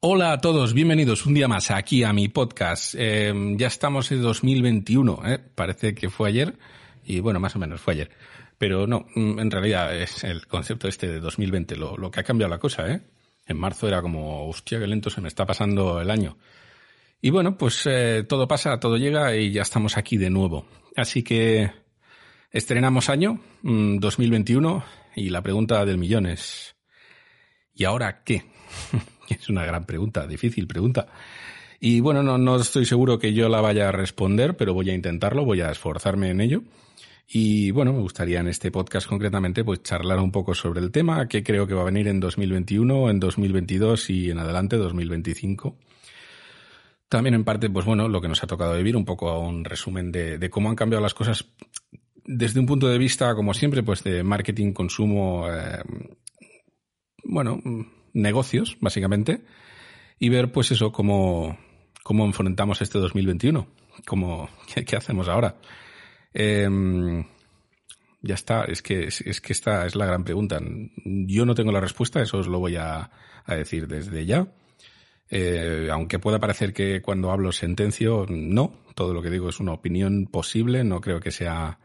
[0.00, 2.94] Hola a todos, bienvenidos un día más aquí a mi podcast.
[2.98, 5.38] Eh, ya estamos en 2021, ¿eh?
[5.54, 6.58] parece que fue ayer
[7.02, 8.10] y bueno, más o menos fue ayer.
[8.58, 12.24] Pero no, mm, en realidad es el concepto este de 2020 lo, lo que ha
[12.24, 12.86] cambiado la cosa.
[12.92, 13.00] ¿eh?
[13.46, 16.36] En marzo era como, hostia, qué lento se me está pasando el año.
[17.22, 20.66] Y bueno, pues eh, todo pasa, todo llega y ya estamos aquí de nuevo.
[20.94, 21.72] Así que
[22.50, 24.84] estrenamos año mm, 2021
[25.16, 26.76] y la pregunta del millón es,
[27.74, 28.44] ¿y ahora qué?
[29.40, 31.06] Es una gran pregunta, difícil pregunta.
[31.80, 34.94] Y bueno, no, no estoy seguro que yo la vaya a responder, pero voy a
[34.94, 36.62] intentarlo, voy a esforzarme en ello.
[37.28, 41.26] Y bueno, me gustaría en este podcast concretamente pues charlar un poco sobre el tema,
[41.26, 45.76] que creo que va a venir en 2021, en 2022 y en adelante 2025.
[47.08, 50.12] También en parte, pues bueno, lo que nos ha tocado vivir, un poco un resumen
[50.12, 51.46] de, de cómo han cambiado las cosas
[52.24, 55.82] desde un punto de vista, como siempre, pues de marketing, consumo, eh,
[57.24, 57.60] bueno,
[58.16, 59.44] negocios, básicamente,
[60.18, 61.58] y ver, pues eso, cómo,
[62.02, 63.66] cómo enfrentamos este 2021,
[64.06, 64.48] cómo,
[64.86, 65.56] qué, hacemos ahora.
[66.34, 66.68] Eh,
[68.22, 70.60] ya está, es que, es, es, que esta es la gran pregunta.
[71.04, 73.10] Yo no tengo la respuesta, eso os lo voy a,
[73.46, 74.48] decir desde ya.
[75.28, 79.72] Eh, aunque pueda parecer que cuando hablo sentencio, no, todo lo que digo es una
[79.72, 81.78] opinión posible, no creo que sea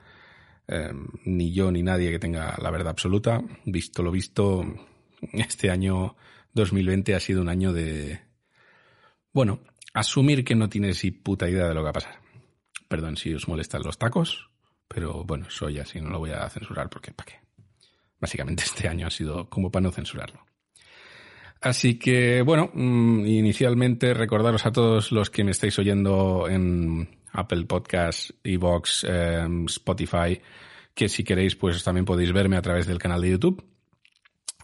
[0.67, 0.93] eh,
[1.25, 3.41] ni yo ni nadie que tenga la verdad absoluta.
[3.65, 4.65] Visto lo visto,
[5.33, 6.15] este año
[6.53, 8.21] 2020 ha sido un año de,
[9.33, 9.59] bueno,
[9.93, 12.19] asumir que no tienes ni puta idea de lo que va a pasar.
[12.87, 14.49] Perdón si os molestan los tacos,
[14.87, 17.39] pero bueno, soy así, no lo voy a censurar porque ¿para qué?
[18.19, 20.45] Básicamente este año ha sido como para no censurarlo.
[21.61, 27.65] Así que, bueno, mm, inicialmente recordaros a todos los que me estáis oyendo en Apple
[27.65, 30.41] Podcasts, Evox, eh, Spotify,
[30.95, 33.63] que si queréis, pues también podéis verme a través del canal de YouTube.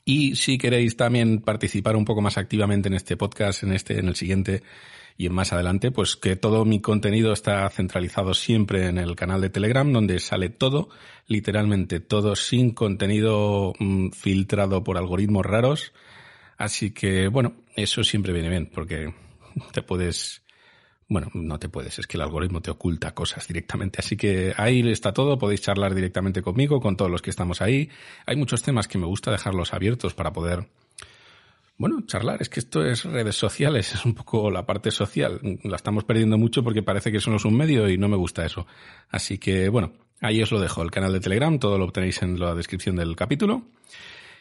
[0.09, 4.07] Y si queréis también participar un poco más activamente en este podcast, en este, en
[4.07, 4.63] el siguiente
[5.17, 9.41] y en más adelante, pues que todo mi contenido está centralizado siempre en el canal
[9.41, 10.87] de Telegram, donde sale todo,
[11.27, 15.91] literalmente todo, sin contenido mmm, filtrado por algoritmos raros.
[16.55, 19.13] Así que, bueno, eso siempre viene bien, porque
[19.73, 20.41] te puedes,
[21.09, 23.99] bueno, no te puedes, es que el algoritmo te oculta cosas directamente.
[23.99, 27.89] Así que ahí está todo, podéis charlar directamente conmigo, con todos los que estamos ahí.
[28.25, 30.67] Hay muchos temas que me gusta dejarlos abiertos para poder,
[31.77, 32.41] bueno, charlar.
[32.41, 35.39] Es que esto es redes sociales, es un poco la parte social.
[35.63, 38.67] La estamos perdiendo mucho porque parece que es un medio y no me gusta eso.
[39.09, 42.37] Así que, bueno, ahí os lo dejo, el canal de Telegram, todo lo obtenéis en
[42.37, 43.63] la descripción del capítulo.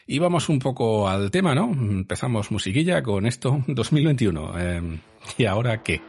[0.05, 1.71] Y vamos un poco al tema, ¿no?
[1.71, 4.53] Empezamos musiquilla con esto 2021.
[4.59, 4.99] Eh,
[5.37, 6.01] ¿Y ahora qué?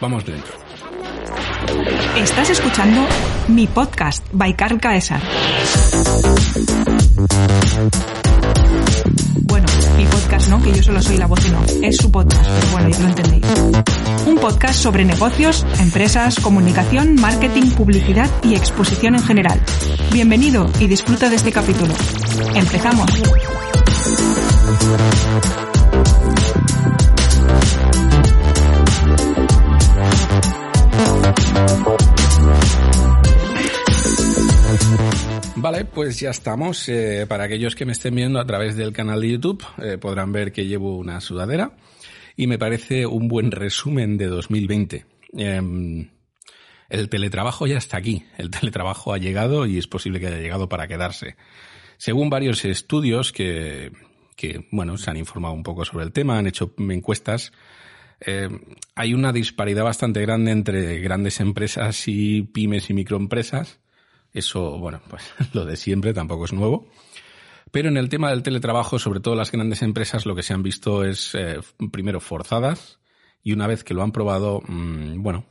[0.00, 0.52] Vamos dentro.
[2.16, 3.04] Estás escuchando
[3.48, 5.20] mi podcast by Carl Caesar.
[9.42, 9.66] Bueno,
[9.96, 11.64] mi podcast no, que yo solo soy la voz y no.
[11.82, 13.44] Es su podcast, pero bueno, ya lo entendéis.
[14.26, 19.60] Un podcast sobre negocios, empresas, comunicación, marketing, publicidad y exposición en general.
[20.12, 21.92] Bienvenido y disfruta de este capítulo.
[22.54, 23.10] Empezamos.
[35.60, 36.88] Vale, pues ya estamos.
[36.88, 40.30] Eh, para aquellos que me estén viendo a través del canal de YouTube, eh, podrán
[40.30, 41.76] ver que llevo una sudadera
[42.36, 45.04] y me parece un buen resumen de 2020.
[45.36, 46.08] Eh,
[46.88, 48.24] el teletrabajo ya está aquí.
[48.36, 51.36] El teletrabajo ha llegado y es posible que haya llegado para quedarse.
[51.96, 53.90] Según varios estudios que,
[54.36, 57.52] que bueno, se han informado un poco sobre el tema, han hecho encuestas,
[58.20, 58.48] eh,
[58.94, 63.80] hay una disparidad bastante grande entre grandes empresas y pymes y microempresas.
[64.38, 66.88] Eso, bueno, pues lo de siempre tampoco es nuevo.
[67.72, 70.62] Pero en el tema del teletrabajo, sobre todo las grandes empresas, lo que se han
[70.62, 71.58] visto es, eh,
[71.90, 73.00] primero, forzadas
[73.42, 75.44] y una vez que lo han probado, mmm, bueno,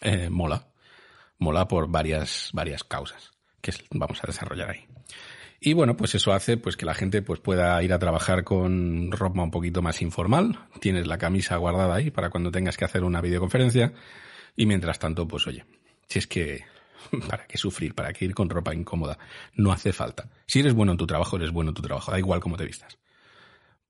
[0.00, 0.68] eh, mola.
[1.38, 4.86] Mola por varias, varias causas que vamos a desarrollar ahí.
[5.60, 9.10] Y bueno, pues eso hace pues que la gente pues pueda ir a trabajar con
[9.10, 10.60] ropa un poquito más informal.
[10.80, 13.92] Tienes la camisa guardada ahí para cuando tengas que hacer una videoconferencia.
[14.54, 15.64] Y mientras tanto, pues oye,
[16.06, 16.64] si es que
[17.28, 19.18] para qué sufrir, para qué ir con ropa incómoda,
[19.54, 20.28] no hace falta.
[20.46, 22.64] Si eres bueno en tu trabajo, eres bueno en tu trabajo, da igual cómo te
[22.64, 22.98] vistas.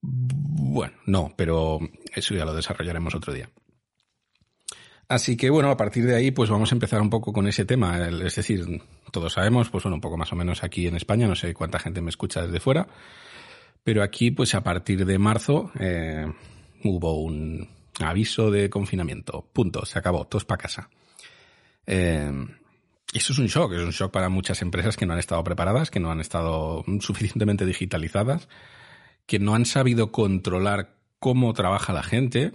[0.00, 1.80] Bueno, no, pero
[2.14, 3.48] eso ya lo desarrollaremos otro día.
[5.08, 7.64] Así que bueno, a partir de ahí pues vamos a empezar un poco con ese
[7.64, 8.08] tema.
[8.08, 11.34] Es decir, todos sabemos, pues bueno, un poco más o menos aquí en España, no
[11.34, 12.86] sé cuánta gente me escucha desde fuera,
[13.82, 16.26] pero aquí pues a partir de marzo eh,
[16.84, 17.68] hubo un
[18.00, 19.46] aviso de confinamiento.
[19.52, 20.88] Punto, se acabó, todos para casa.
[21.86, 22.30] Eh,
[23.18, 25.90] eso es un shock, es un shock para muchas empresas que no han estado preparadas,
[25.90, 28.48] que no han estado suficientemente digitalizadas,
[29.26, 32.52] que no han sabido controlar cómo trabaja la gente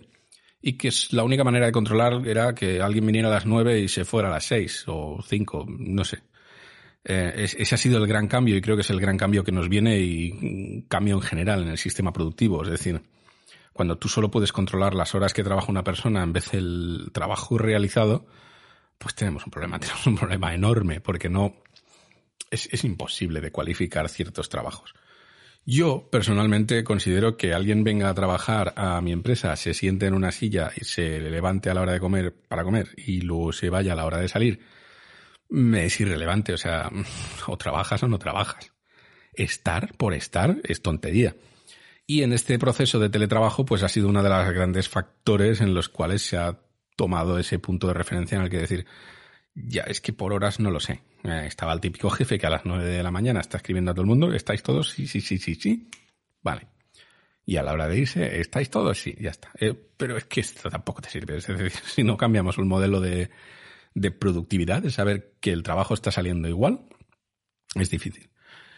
[0.61, 3.87] y que la única manera de controlar era que alguien viniera a las nueve y
[3.87, 6.19] se fuera a las seis o cinco, no sé.
[7.03, 9.53] Eh, ese ha sido el gran cambio y creo que es el gran cambio que
[9.53, 12.63] nos viene y cambio en general en el sistema productivo.
[12.63, 13.01] Es decir,
[13.71, 17.57] cuando tú solo puedes controlar las horas que trabaja una persona en vez del trabajo
[17.57, 18.27] realizado,
[18.99, 21.55] pues tenemos un problema, tenemos un problema enorme porque no
[22.51, 24.93] es, es imposible de cualificar ciertos trabajos.
[25.65, 30.31] Yo personalmente considero que alguien venga a trabajar a mi empresa, se siente en una
[30.31, 33.93] silla y se levante a la hora de comer para comer y luego se vaya
[33.93, 34.61] a la hora de salir,
[35.49, 36.53] me es irrelevante.
[36.53, 36.89] O sea,
[37.47, 38.71] o trabajas o no trabajas.
[39.33, 41.35] Estar por estar es tontería.
[42.07, 45.75] Y en este proceso de teletrabajo, pues ha sido uno de los grandes factores en
[45.75, 46.59] los cuales se ha
[46.99, 48.85] tomado ese punto de referencia en el que decir,
[49.55, 51.01] ya, es que por horas no lo sé.
[51.23, 53.93] Eh, estaba el típico jefe que a las nueve de la mañana está escribiendo a
[53.93, 54.89] todo el mundo, ¿estáis todos?
[54.89, 55.89] Sí, sí, sí, sí, sí.
[56.41, 56.67] Vale.
[57.45, 58.99] Y a la hora de irse, ¿estáis todos?
[58.99, 59.49] Sí, ya está.
[59.61, 61.37] Eh, pero es que esto tampoco te sirve.
[61.37, 63.29] Es decir, si no cambiamos un modelo de,
[63.93, 66.81] de productividad, de saber que el trabajo está saliendo igual,
[67.75, 68.29] es difícil.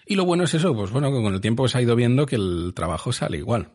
[0.05, 2.35] Y lo bueno es eso, pues bueno, con el tiempo se ha ido viendo que
[2.35, 3.71] el trabajo sale igual.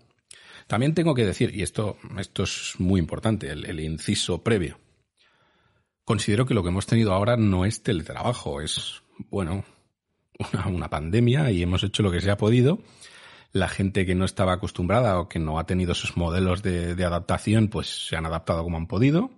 [0.67, 4.79] También tengo que decir, y esto, esto es muy importante, el inciso previo
[6.07, 9.65] considero que lo que hemos tenido ahora no es teletrabajo, es, bueno,
[10.67, 12.79] una, pandemia y hemos hecho lo que se ha podido.
[13.53, 17.69] La gente que no estaba acostumbrada o que no ha tenido esos modelos de, adaptación,
[17.69, 19.31] pues se han adaptado como han podido,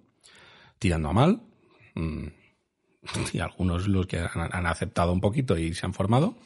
[0.79, 1.43] tirando a mal.
[1.95, 2.27] Mm,
[3.33, 6.37] y algunos los que han aceptado un poquito y se han formado.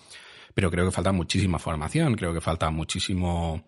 [0.54, 3.64] Pero creo que falta muchísima formación, creo que falta muchísimo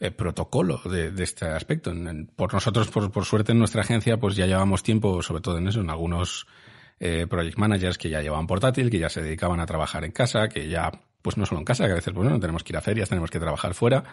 [0.00, 1.92] eh, protocolo de, este aspecto.
[2.34, 5.80] por nosotros, por, suerte, en nuestra agencia, pues ya llevamos tiempo, sobre todo en eso,
[5.80, 6.46] en algunos
[6.98, 10.48] eh, project managers que ya llevaban portátil, que ya se dedicaban a trabajar en casa,
[10.48, 10.90] que ya,
[11.22, 13.08] pues no solo en casa, que a veces, pues no tenemos que ir a ferias,
[13.08, 14.04] tenemos que trabajar fuera,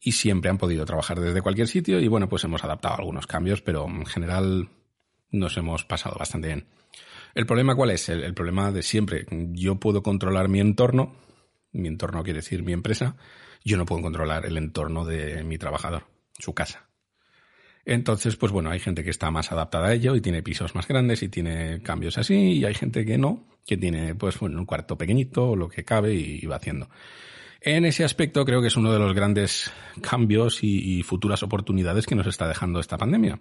[0.00, 3.60] y siempre han podido trabajar desde cualquier sitio, y bueno, pues hemos adaptado algunos cambios,
[3.60, 4.70] pero en general
[5.30, 6.66] nos hemos pasado bastante bien.
[7.34, 8.08] ¿El problema cuál es?
[8.08, 9.26] el problema de siempre.
[9.30, 11.14] Yo puedo controlar mi entorno,
[11.72, 13.16] mi entorno quiere decir mi empresa,
[13.64, 16.06] yo no puedo controlar el entorno de mi trabajador,
[16.38, 16.88] su casa.
[17.84, 20.86] Entonces, pues bueno, hay gente que está más adaptada a ello y tiene pisos más
[20.86, 24.96] grandes y tiene cambios así, y hay gente que no, que tiene pues un cuarto
[24.96, 26.88] pequeñito, lo que cabe y, va haciendo.
[27.62, 32.06] En ese aspecto creo que es uno de los grandes cambios y, y, futuras oportunidades
[32.06, 33.38] que nos está dejando esta pandemia.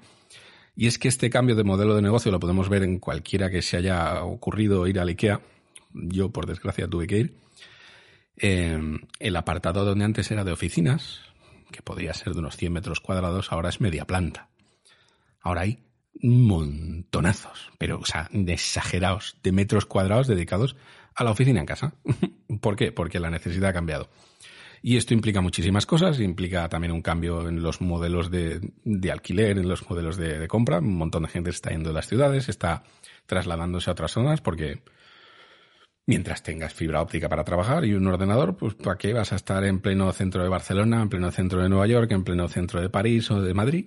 [0.76, 3.62] Y es que este cambio de modelo de negocio lo podemos ver en cualquiera que
[3.62, 5.42] se haya ocurrido ir al IKEA.
[5.94, 7.34] Yo, por desgracia, tuve que ir
[8.40, 11.20] Em, el apartado donde antes era de oficinas,
[11.72, 14.50] que podría ser de unos 100 metros cuadrados, ahora es media planta.
[15.42, 15.84] Ahora hay
[16.22, 20.78] montonazos, pero, o sea, exagerados, de metros cuadrados dedicados
[21.16, 21.94] a la oficina en casa.
[22.62, 22.92] ¿Por qué?
[22.92, 24.10] Porque la necesidad ha cambiado.
[24.82, 28.62] Y esto implica muchísimas cosas, implica también un cambio en los modelos de,
[29.12, 30.80] alquiler, en los modelos de, de, compra.
[30.80, 32.84] Un montón de gente está yendo de las ciudades, está
[33.26, 34.82] trasladándose a otras zonas porque
[36.10, 39.64] Mientras tengas fibra óptica para trabajar y un ordenador, pues ¿para qué vas a estar
[39.64, 42.90] en pleno centro de Barcelona, en pleno centro de Nueva York, en pleno centro de
[42.90, 43.86] París o de Madrid?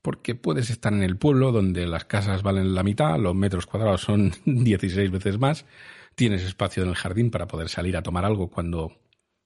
[0.00, 4.02] Porque puedes estar en el pueblo donde las casas valen la mitad, los metros cuadrados
[4.02, 5.66] son 16 veces más,
[6.14, 8.92] tienes espacio en el jardín para poder salir a tomar algo cuando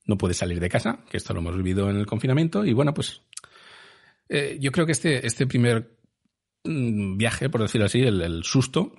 [0.05, 2.93] no puedes salir de casa, que esto lo hemos vivido en el confinamiento, y bueno,
[2.93, 3.23] pues
[4.29, 5.97] eh, yo creo que este, este primer
[6.65, 8.93] mm, viaje, por decirlo así, el susto,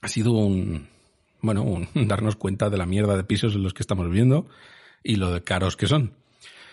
[0.00, 0.94] ha sido un,
[1.40, 1.64] bueno,
[1.94, 4.48] darnos cuenta de la mierda de pisos en los que estamos viviendo
[5.02, 6.14] y lo de caros que son.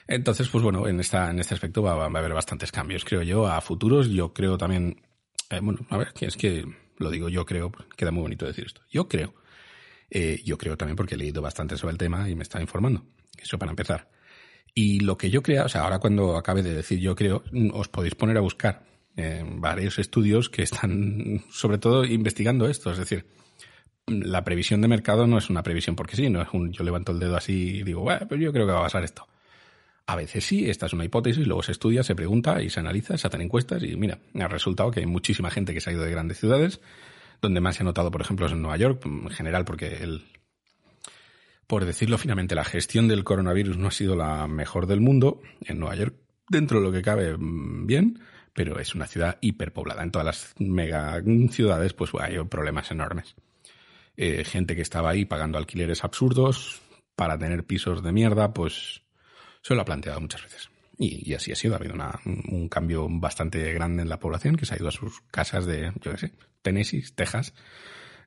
[0.07, 3.47] Entonces, pues bueno, en, esta, en este aspecto va, a haber bastantes cambios, creo yo,
[3.47, 4.09] a futuros.
[4.09, 5.01] Yo creo también,
[5.49, 6.65] eh, bueno, a ver, es que
[6.97, 8.81] lo digo yo creo, queda muy bonito decir esto.
[8.91, 9.33] Yo creo.
[10.09, 13.05] Eh, yo creo también porque he leído bastante sobre el tema y me está informando.
[13.37, 14.09] Eso para empezar.
[14.75, 17.43] Y lo que yo creo, o sea, ahora cuando acabe de decir yo creo,
[17.73, 22.91] os podéis poner a buscar eh, varios estudios que están sobre todo investigando esto.
[22.91, 23.25] Es decir,
[24.07, 27.11] la previsión de mercado no es una previsión porque sí, no es un yo levanto
[27.11, 29.27] el dedo así y digo, bueno, pues yo creo que va a pasar esto.
[30.05, 33.17] A veces sí, esta es una hipótesis, luego se estudia, se pregunta y se analiza,
[33.17, 36.03] se hacen encuestas y mira, ha resultado que hay muchísima gente que se ha ido
[36.03, 36.81] de grandes ciudades,
[37.41, 40.25] donde más se ha notado, por ejemplo, es en Nueva York, en general, porque el,
[41.67, 45.41] por decirlo finamente, la gestión del coronavirus no ha sido la mejor del mundo.
[45.61, 46.15] En Nueva York
[46.49, 48.19] dentro de lo que cabe mm, bien,
[48.53, 50.03] pero es una ciudad hiperpoblada.
[50.03, 53.35] En todas las mega ciudades pues hay problemas enormes.
[54.15, 56.81] Eh, gente que estaba ahí pagando alquileres absurdos
[57.15, 59.01] para tener pisos de mierda, pues
[59.61, 60.69] se lo ha planteado muchas veces.
[60.97, 61.73] Y, así ha sido.
[61.73, 64.91] Ha habido una, un cambio bastante grande en la población que se ha ido a
[64.91, 67.53] sus casas de, yo qué sé, Tennessee, Texas,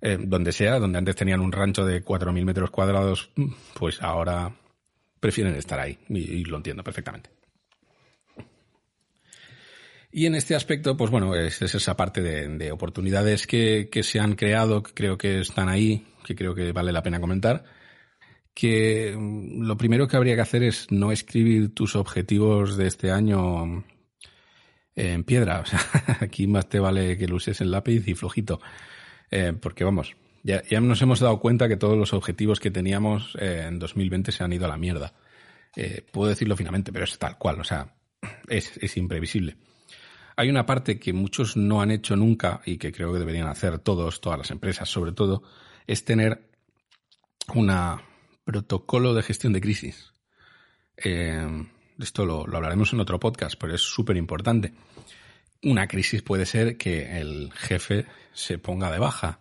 [0.00, 3.31] eh, donde sea, donde antes tenían un rancho de 4.000 metros cuadrados,
[3.78, 4.52] pues ahora
[5.21, 5.99] prefieren estar ahí.
[6.09, 7.31] Y, lo entiendo perfectamente.
[10.16, 14.35] Y en este aspecto, pues bueno, es, esa parte de, oportunidades que, que, se han
[14.35, 17.64] creado, que creo que están ahí, que creo que vale la pena comentar
[18.54, 23.11] que mm, lo primero que habría que hacer es no escribir tus objetivos de este
[23.11, 23.85] año
[24.94, 25.61] en piedra.
[25.64, 25.80] O sea,
[26.20, 28.58] aquí más te vale que lo uses en lápiz y flojito.
[29.30, 33.37] Eh, porque vamos, ya, ya, nos hemos dado cuenta que todos los objetivos que teníamos
[33.38, 35.12] eh, en 2020 se han ido a la mierda.
[35.76, 37.61] Eh, puedo decirlo finamente, pero es tal cual.
[37.61, 37.94] O sea,
[38.49, 39.58] es, es imprevisible.
[40.37, 43.78] Hay una parte que muchos no han hecho nunca y que creo que deberían hacer
[43.78, 45.43] todos, todas las empresas sobre todo,
[45.87, 46.50] es tener
[47.55, 48.02] una,
[48.47, 50.12] protocolo de gestión de crisis.
[50.97, 51.66] Eh,
[51.99, 54.73] esto lo, hablaremos en otro podcast, pero es súper importante.
[55.64, 59.40] Una crisis puede ser que el jefe se ponga de baja.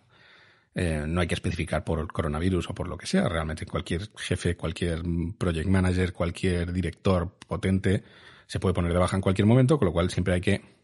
[0.74, 3.28] Eh, no hay que especificar por el coronavirus o por lo que sea.
[3.28, 5.02] Realmente cualquier jefe, cualquier
[5.38, 8.02] project manager, cualquier director potente
[8.46, 10.75] se puede poner de baja en cualquier momento, con lo cual siempre hay que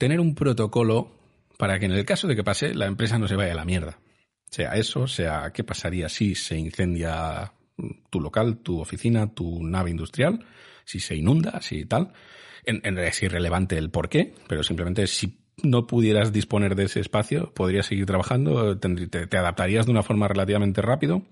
[0.00, 1.12] tener un protocolo
[1.58, 3.66] para que en el caso de que pase la empresa no se vaya a la
[3.66, 4.00] mierda.
[4.50, 7.52] Sea eso, sea qué pasaría si se incendia
[8.08, 10.46] tu local, tu oficina, tu nave industrial,
[10.86, 12.12] si se inunda, si tal.
[12.64, 17.84] Es irrelevante el por qué, pero simplemente si no pudieras disponer de ese espacio, podrías
[17.84, 21.22] seguir trabajando, te, adaptarías de una forma relativamente rápido,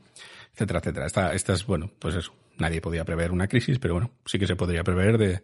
[0.52, 1.06] etcétera, etcétera.
[1.06, 2.34] Esta, esta es, bueno, pues eso.
[2.58, 5.42] Nadie podía prever una crisis, pero bueno, sí que se podría prever de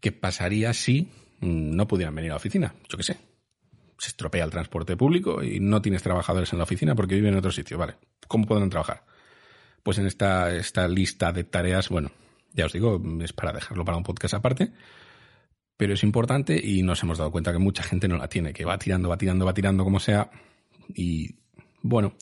[0.00, 2.74] qué pasaría si no pudieran venir a la oficina.
[2.88, 3.18] Yo qué sé,
[3.98, 7.38] se estropea el transporte público y no tienes trabajadores en la oficina porque viven en
[7.38, 7.78] otro sitio.
[7.78, 7.96] Vale,
[8.28, 9.04] ¿cómo podrán trabajar?
[9.82, 12.10] Pues en esta, esta lista de tareas, bueno,
[12.52, 14.72] ya os digo, es para dejarlo para un podcast aparte,
[15.76, 18.64] pero es importante y nos hemos dado cuenta que mucha gente no la tiene, que
[18.64, 20.30] va tirando, va tirando, va tirando como sea
[20.94, 21.36] y
[21.82, 22.14] bueno,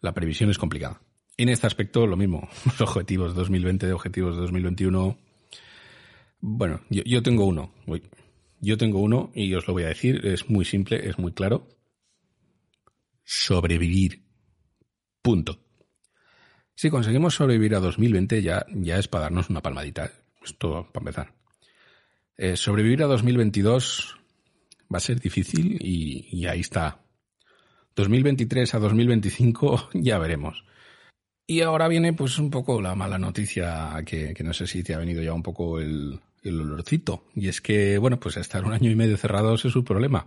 [0.00, 1.00] la previsión es complicada.
[1.36, 5.18] En este aspecto, lo mismo, los objetivos 2020, objetivos de 2021.
[6.40, 7.72] Bueno, yo, yo tengo uno.
[7.86, 8.02] Uy,
[8.60, 11.66] yo tengo uno y os lo voy a decir, es muy simple, es muy claro.
[13.24, 14.22] Sobrevivir.
[15.22, 15.60] Punto.
[16.74, 20.10] Si conseguimos sobrevivir a 2020 ya, ya es para darnos una palmadita.
[20.42, 21.34] Esto para empezar.
[22.36, 24.16] Eh, sobrevivir a 2022
[24.92, 27.02] va a ser difícil y, y, ahí está.
[27.96, 30.64] 2023 a 2025 ya veremos.
[31.46, 34.94] Y ahora viene pues un poco la mala noticia que, que no sé si te
[34.94, 37.24] ha venido ya un poco el, el olorcito.
[37.34, 40.26] Y es que, bueno, pues estar un año y medio cerrados es un problema.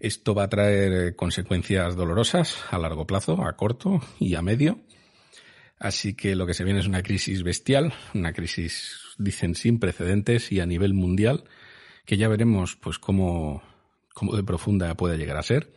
[0.00, 4.80] Esto va a traer consecuencias dolorosas a largo plazo, a corto y a medio.
[5.78, 10.52] Así que lo que se viene es una crisis bestial, una crisis, dicen, sin precedentes
[10.52, 11.44] y a nivel mundial,
[12.04, 13.62] que ya veremos pues cómo,
[14.12, 15.72] cómo de profunda puede llegar a ser.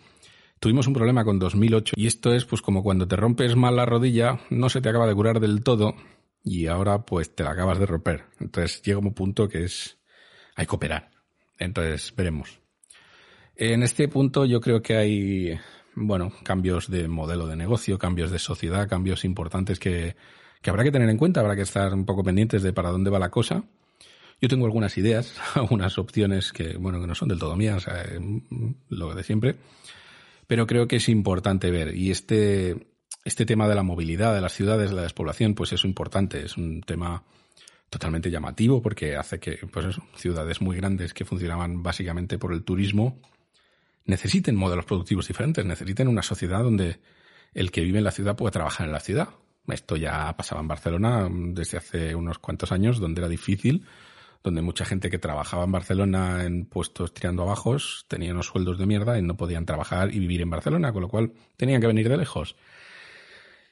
[0.60, 3.86] Tuvimos un problema con 2008 y esto es pues como cuando te rompes mal la
[3.86, 5.96] rodilla, no se te acaba de curar del todo
[6.48, 8.26] y ahora pues te la acabas de romper.
[8.40, 9.98] Entonces llega un punto que es,
[10.56, 11.12] hay que operar.
[11.60, 12.60] Entonces veremos.
[13.56, 15.60] En este punto yo creo que hay,
[15.96, 20.16] bueno, cambios de modelo de negocio, cambios de sociedad, cambios importantes que,
[20.62, 23.10] que habrá que tener en cuenta, habrá que estar un poco pendientes de para dónde
[23.10, 23.64] va la cosa.
[24.40, 27.88] Yo tengo algunas ideas, algunas opciones que, bueno, que no son del todo mías,
[28.90, 29.56] lo de siempre,
[30.46, 31.96] pero creo que es importante ver.
[31.96, 32.88] Y este,
[33.28, 36.56] este tema de la movilidad de las ciudades, de la despoblación, pues es importante, es
[36.56, 37.24] un tema
[37.90, 43.20] totalmente llamativo porque hace que, pues ciudades muy grandes que funcionaban básicamente por el turismo
[44.06, 47.02] necesiten modelos productivos diferentes, necesiten una sociedad donde
[47.54, 49.30] el que vive en la ciudad pueda trabajar en la ciudad.
[49.68, 53.86] Esto ya pasaba en Barcelona desde hace unos cuantos años, donde era difícil,
[54.42, 58.86] donde mucha gente que trabajaba en Barcelona en puestos tirando abajos tenía unos sueldos de
[58.86, 62.08] mierda y no podían trabajar y vivir en Barcelona, con lo cual tenían que venir
[62.08, 62.56] de lejos.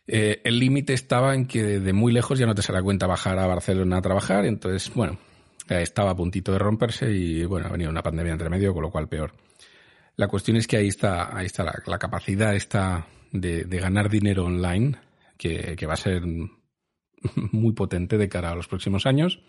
[0.08, 3.40] Eh, el límite estaba en que de muy lejos ya no te sale cuenta bajar
[3.40, 5.18] a Barcelona a trabajar, entonces, bueno,
[5.70, 8.84] eh, estaba a puntito de romperse y, bueno, ha venido una pandemia entre medio, con
[8.84, 9.34] lo cual peor.
[10.16, 12.54] La cuestión es que ahí está, ahí está la, capacidad
[13.32, 14.98] de, ganar dinero online,
[15.38, 16.24] que va a ser
[17.52, 19.42] muy potente de cara a los próximos años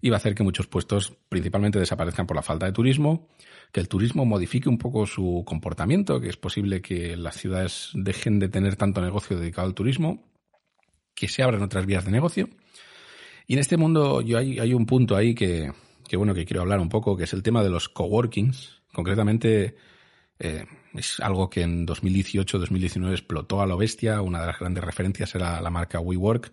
[0.00, 3.28] y va a hacer que muchos puestos principalmente desaparezcan por la falta de turismo,
[3.72, 8.38] que el turismo modifique un poco su comportamiento, que es posible que las ciudades dejen
[8.38, 10.24] de tener tanto negocio dedicado al turismo,
[11.14, 12.48] que se abran otras vías de negocio
[13.46, 15.72] Y en este mundo yo hay, hay un punto ahí que,
[16.06, 18.82] que, bueno, que quiero hablar un poco, que es el tema de los coworkings.
[18.92, 19.76] Concretamente,
[20.38, 24.20] eh, es algo que en 2018-2019 explotó a lo bestia.
[24.20, 26.52] Una de las grandes referencias era la marca WeWork.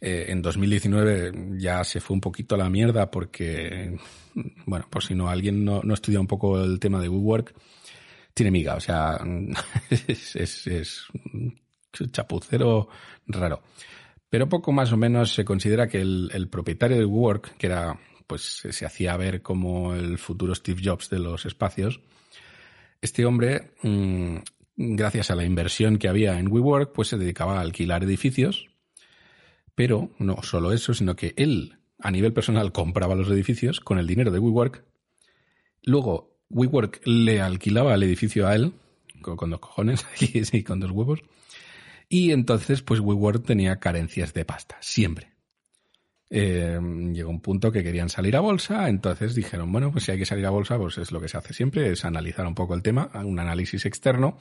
[0.00, 3.98] Eh, en 2019 ya se fue un poquito a la mierda porque,
[4.64, 7.54] bueno, por si no alguien no, no estudia un poco el tema de WeWork,
[8.32, 9.20] tiene miga, o sea,
[9.90, 11.06] es, es,
[12.12, 12.88] chapucero
[13.26, 13.62] raro.
[14.30, 18.62] Pero poco más o menos se considera que el, propietario de WeWork, que era, pues
[18.70, 22.00] se hacía ver como el futuro Steve Jobs de los espacios,
[23.02, 24.36] este hombre, mmm,
[24.76, 28.69] gracias a la inversión que había en WeWork, pues se dedicaba a alquilar edificios,
[29.80, 34.06] pero no solo eso, sino que él, a nivel personal, compraba los edificios con el
[34.06, 34.84] dinero de WeWork,
[35.84, 38.74] luego WeWork le alquilaba el edificio a él,
[39.22, 40.04] con, dos cojones,
[40.52, 41.22] y con dos huevos,
[42.10, 45.32] y entonces, pues WeWork tenía carencias de pasta, siempre.
[46.28, 46.78] Eh,
[47.14, 50.26] llegó un punto que querían salir a bolsa, entonces dijeron, bueno, pues si hay que
[50.26, 52.82] salir a bolsa, pues es lo que se hace siempre, es analizar un poco el
[52.82, 54.36] tema, un análisis externo,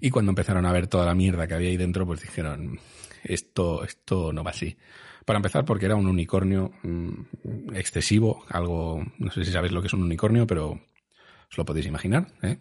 [0.00, 2.80] y cuando empezaron a ver toda la mierda que había ahí dentro, pues dijeron,
[3.22, 4.76] esto, esto no va así.
[5.24, 9.86] Para empezar, porque era un unicornio mmm, excesivo, algo, no sé si sabéis lo que
[9.86, 12.58] es un unicornio, pero os lo podéis imaginar, ¿eh?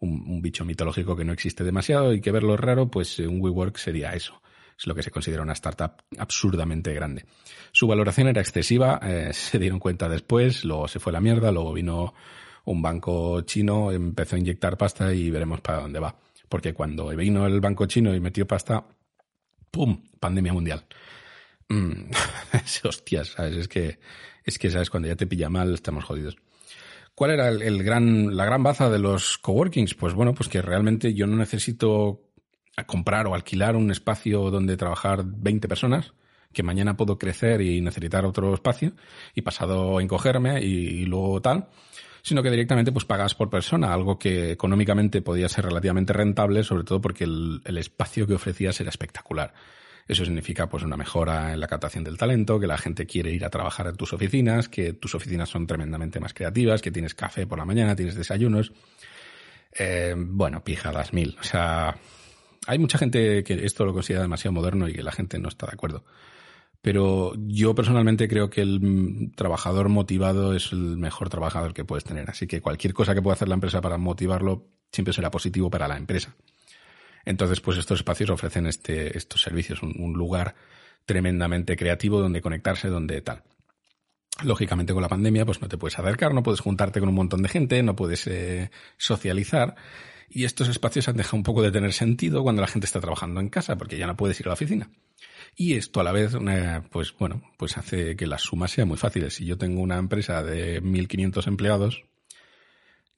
[0.00, 3.40] un, un, bicho mitológico que no existe demasiado y que verlo raro, pues eh, un
[3.40, 4.40] WeWork sería eso.
[4.78, 7.26] Es lo que se considera una startup absurdamente grande.
[7.70, 11.72] Su valoración era excesiva, eh, se dieron cuenta después, luego se fue la mierda, luego
[11.72, 12.14] vino
[12.64, 16.16] un banco chino, empezó a inyectar pasta y veremos para dónde va.
[16.48, 18.84] Porque cuando vino el banco chino y metió pasta,
[19.70, 20.02] ¡pum!
[20.18, 20.84] Pandemia mundial.
[21.68, 22.10] Mm,
[22.84, 23.56] hostias, ¿sabes?
[23.56, 23.98] Es que,
[24.44, 24.90] es que, ¿sabes?
[24.90, 26.36] Cuando ya te pilla mal, estamos jodidos.
[27.14, 29.94] ¿Cuál era el, gran, la gran baza de los coworkings?
[29.94, 32.22] Pues bueno, pues que realmente yo no necesito
[32.86, 36.14] comprar o alquilar un espacio donde trabajar 20 personas,
[36.52, 38.92] que mañana puedo crecer y necesitar otro espacio,
[39.34, 41.68] y pasado encogerme y, y luego tal,
[42.22, 46.84] sino que directamente pues pagas por persona, algo que económicamente podía ser relativamente rentable, sobre
[46.84, 49.52] todo porque el, el espacio que ofrecías era espectacular.
[50.10, 53.44] Eso significa pues una mejora en la captación del talento, que la gente quiere ir
[53.44, 57.46] a trabajar en tus oficinas, que tus oficinas son tremendamente más creativas, que tienes café
[57.46, 58.72] por la mañana, tienes desayunos.
[59.78, 61.36] Eh, bueno, pijadas mil.
[61.40, 61.96] O sea,
[62.66, 65.66] hay mucha gente que esto lo considera demasiado moderno y que la gente no está
[65.66, 66.04] de acuerdo.
[66.82, 72.30] Pero yo personalmente creo que el trabajador motivado es el mejor trabajador que puedes tener.
[72.30, 75.88] Así que cualquier cosa que pueda hacer la empresa para motivarlo siempre será positivo para
[75.88, 76.34] la empresa.
[77.24, 80.54] Entonces, pues estos espacios ofrecen este, estos servicios, un, un lugar
[81.04, 83.42] tremendamente creativo donde conectarse, donde tal.
[84.42, 87.42] Lógicamente con la pandemia pues no te puedes acercar, no puedes juntarte con un montón
[87.42, 89.74] de gente, no puedes eh, socializar
[90.32, 93.40] y estos espacios han dejado un poco de tener sentido cuando la gente está trabajando
[93.40, 94.88] en casa porque ya no puedes ir a la oficina.
[95.56, 96.36] Y esto a la vez,
[96.90, 99.34] pues bueno, pues hace que las sumas sean muy fáciles.
[99.34, 102.04] Si yo tengo una empresa de 1.500 empleados,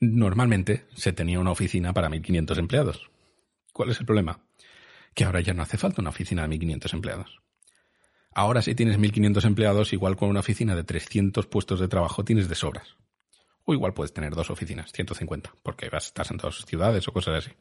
[0.01, 3.11] normalmente se tenía una oficina para 1.500 empleados.
[3.75, 4.41] ¿Cuál es el problema?
[5.15, 7.43] Que ahora ya no hace falta una oficina de 1.500 empleados.
[8.35, 12.49] Ahora si tienes 1.500 empleados, igual con una oficina de 300 puestos de trabajo tienes
[12.49, 12.97] de sobras.
[13.65, 17.13] O igual puedes tener dos oficinas, 150, porque vas a estar en dos ciudades o
[17.13, 17.53] cosas así.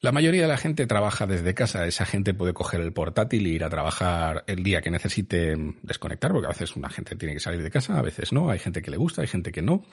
[0.00, 1.86] La mayoría de la gente trabaja desde casa.
[1.86, 6.32] Esa gente puede coger el portátil e ir a trabajar el día que necesite desconectar,
[6.32, 8.50] porque a veces una gente tiene que salir de casa, a veces no.
[8.50, 9.84] Hay gente que le gusta, hay gente que no.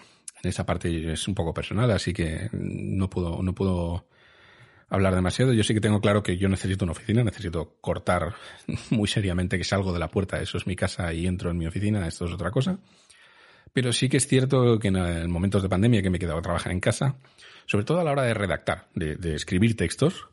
[0.43, 4.05] En esa parte es un poco personal, así que no puedo, no puedo
[4.89, 5.53] hablar demasiado.
[5.53, 8.35] Yo sí que tengo claro que yo necesito una oficina, necesito cortar
[8.89, 11.65] muy seriamente que salgo de la puerta, eso es mi casa y entro en mi
[11.65, 12.77] oficina, esto es otra cosa.
[13.73, 16.43] Pero sí que es cierto que en momentos de pandemia que me he quedado a
[16.43, 17.17] trabajar en casa,
[17.65, 20.27] sobre todo a la hora de redactar, de, escribir textos,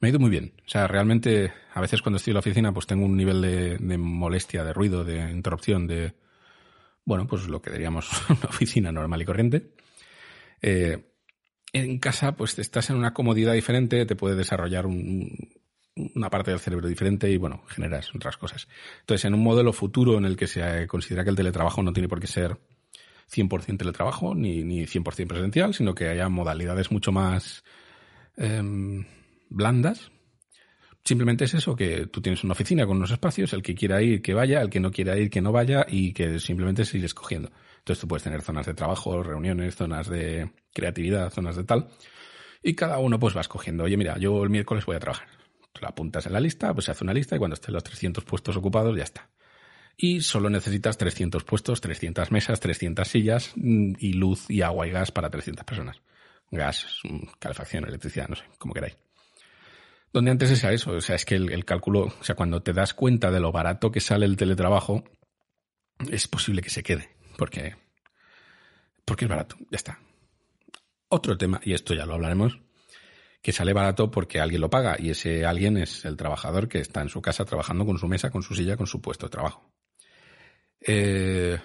[0.00, 0.54] me ha ido muy bien.
[0.66, 3.78] O sea, realmente a veces cuando estoy en la oficina pues tengo un nivel de,
[3.78, 6.14] de molestia, de ruido, de interrupción, de,
[7.04, 9.70] bueno, pues lo que diríamos una oficina normal y corriente.
[10.60, 11.06] Eh,
[11.72, 15.30] en casa, pues estás en una comodidad diferente, te puede desarrollar un,
[15.94, 18.68] una parte del cerebro diferente y, bueno, generas otras cosas.
[19.00, 22.08] Entonces, en un modelo futuro en el que se considera que el teletrabajo no tiene
[22.08, 22.58] por qué ser
[23.30, 27.64] 100% teletrabajo ni, ni 100% presencial, sino que haya modalidades mucho más
[28.36, 28.62] eh,
[29.48, 30.10] blandas.
[31.04, 34.20] Simplemente es eso, que tú tienes una oficina con unos espacios, el que quiera ir,
[34.20, 37.06] que vaya, el que no quiera ir, que no vaya y que simplemente se irá
[37.06, 37.50] escogiendo.
[37.78, 41.88] Entonces tú puedes tener zonas de trabajo, reuniones, zonas de creatividad, zonas de tal.
[42.62, 45.28] Y cada uno pues va escogiendo, oye, mira, yo el miércoles voy a trabajar.
[45.72, 47.82] Tú la apuntas en la lista, pues se hace una lista y cuando estén los
[47.82, 49.30] 300 puestos ocupados ya está.
[49.96, 54.90] Y solo necesitas 300 puestos, 300 mesas, 300 sillas mm, y luz y agua y
[54.90, 56.00] gas para 300 personas.
[56.50, 56.86] Gas,
[57.38, 58.96] calefacción, electricidad, no sé, como queráis.
[60.12, 62.72] Donde antes es eso, o sea, es que el, el cálculo, o sea, cuando te
[62.72, 65.04] das cuenta de lo barato que sale el teletrabajo,
[66.10, 67.76] es posible que se quede, porque,
[69.04, 70.00] porque es barato, ya está.
[71.08, 72.58] Otro tema, y esto ya lo hablaremos,
[73.42, 77.00] que sale barato porque alguien lo paga y ese alguien es el trabajador que está
[77.00, 79.72] en su casa trabajando con su mesa, con su silla, con su puesto de trabajo.
[80.86, 81.58] Eh,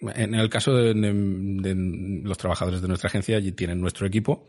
[0.00, 0.94] en el caso de,
[2.24, 4.48] los trabajadores de nuestra agencia, allí tienen nuestro equipo.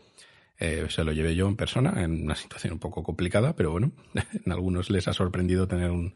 [0.58, 3.92] Eh, se lo llevé yo en persona, en una situación un poco complicada, pero bueno,
[4.44, 6.14] en algunos les ha sorprendido tener un,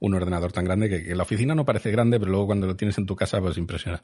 [0.00, 2.76] un ordenador tan grande que, que la oficina no parece grande, pero luego cuando lo
[2.76, 4.02] tienes en tu casa, pues impresiona.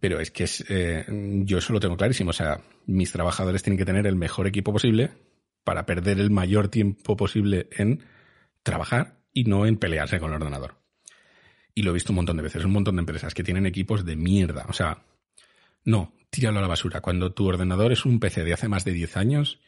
[0.00, 1.04] Pero es que es, eh,
[1.44, 2.30] yo eso lo tengo clarísimo.
[2.30, 5.10] O sea, mis trabajadores tienen que tener el mejor equipo posible
[5.64, 8.04] para perder el mayor tiempo posible en
[8.62, 10.77] trabajar y no en pelearse con el ordenador.
[11.78, 14.04] Y lo he visto un montón de veces, un montón de empresas que tienen equipos
[14.04, 14.66] de mierda.
[14.68, 15.04] O sea,
[15.84, 17.00] no, tíralo a la basura.
[17.00, 19.60] Cuando tu ordenador es un PC de hace más de 10 años,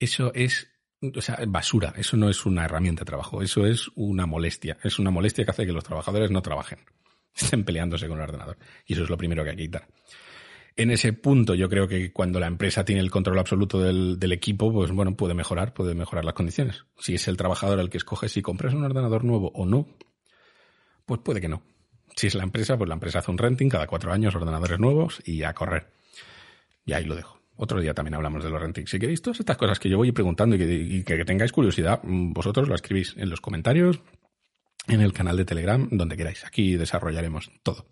[0.00, 1.94] eso es, o sea, basura.
[1.96, 3.42] Eso no es una herramienta de trabajo.
[3.42, 4.76] Eso es una molestia.
[4.82, 6.80] Es una molestia que hace que los trabajadores no trabajen.
[7.32, 8.58] Estén peleándose con el ordenador.
[8.84, 9.86] Y eso es lo primero que hay que quitar.
[10.74, 14.32] En ese punto, yo creo que cuando la empresa tiene el control absoluto del, del
[14.32, 16.86] equipo, pues bueno, puede mejorar, puede mejorar las condiciones.
[16.98, 19.86] Si es el trabajador el que escoge si compras un ordenador nuevo o no,
[21.12, 21.62] pues puede que no.
[22.16, 25.22] Si es la empresa, pues la empresa hace un renting cada cuatro años, ordenadores nuevos
[25.26, 25.88] y a correr.
[26.86, 27.38] Y ahí lo dejo.
[27.56, 28.90] Otro día también hablamos de los rentings.
[28.90, 32.32] Si queréis todas estas cosas que yo voy preguntando y que, que tengáis curiosidad, mm,
[32.32, 34.00] vosotros lo escribís en los comentarios,
[34.88, 36.44] en el canal de Telegram, donde queráis.
[36.46, 37.86] Aquí desarrollaremos todo.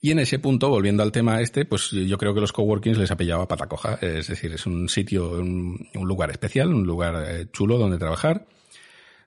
[0.00, 3.10] Y en ese punto, volviendo al tema este, pues yo creo que los coworkings les
[3.10, 3.98] ha pillado a pata coja.
[4.00, 8.46] Es decir, es un sitio, un, un lugar especial, un lugar eh, chulo donde trabajar,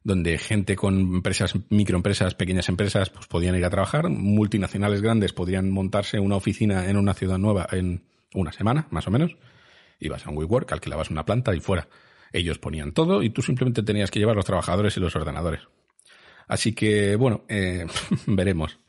[0.04, 4.10] donde gente con empresas, microempresas, pequeñas empresas, pues podían ir a trabajar.
[4.10, 9.12] Multinacionales grandes podían montarse una oficina en una ciudad nueva en una semana, más o
[9.12, 9.36] menos.
[10.00, 11.88] Ibas a un WeWork, alquilabas una planta y fuera.
[12.34, 15.62] Ellos ponían todo y tú simplemente tenías que llevar los trabajadores y los ordenadores.
[16.48, 17.86] Así que, bueno, eh,
[18.26, 18.80] veremos.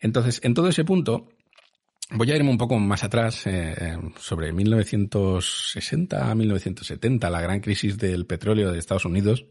[0.00, 1.28] Entonces, en todo ese punto,
[2.10, 7.96] voy a irme un poco más atrás, eh, sobre 1960 a 1970, la gran crisis
[7.98, 9.46] del petróleo de Estados Unidos.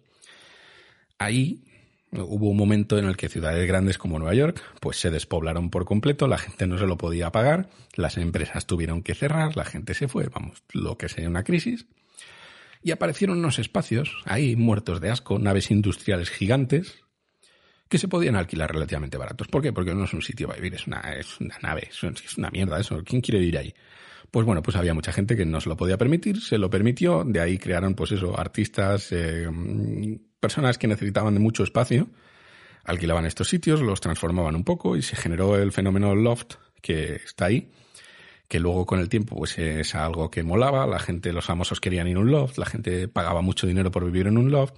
[1.18, 1.64] Ahí
[2.12, 5.86] hubo un momento en el que ciudades grandes como Nueva York, pues se despoblaron por
[5.86, 9.94] completo, la gente no se lo podía pagar, las empresas tuvieron que cerrar, la gente
[9.94, 11.86] se fue, vamos, lo que sería una crisis.
[12.82, 17.00] Y aparecieron unos espacios ahí muertos de asco, naves industriales gigantes,
[17.90, 19.48] que se podían alquilar relativamente baratos.
[19.48, 19.74] ¿Por qué?
[19.74, 21.02] Porque no es un sitio para vivir, es una,
[21.62, 23.04] nave, es, es una mierda eso.
[23.04, 23.74] ¿Quién quiere vivir ahí?
[24.32, 27.24] Pues bueno, pues había mucha gente que no se lo podía permitir, se lo permitió,
[27.24, 29.48] de ahí crearon pues eso, artistas, eh,
[30.46, 32.08] personas que necesitaban de mucho espacio,
[32.84, 37.46] alquilaban estos sitios, los transformaban un poco y se generó el fenómeno loft que está
[37.46, 37.72] ahí,
[38.48, 42.08] que luego con el tiempo pues es algo que molaba, la gente, los famosos querían
[42.08, 44.76] ir a un loft, la gente pagaba mucho dinero por vivir en un loft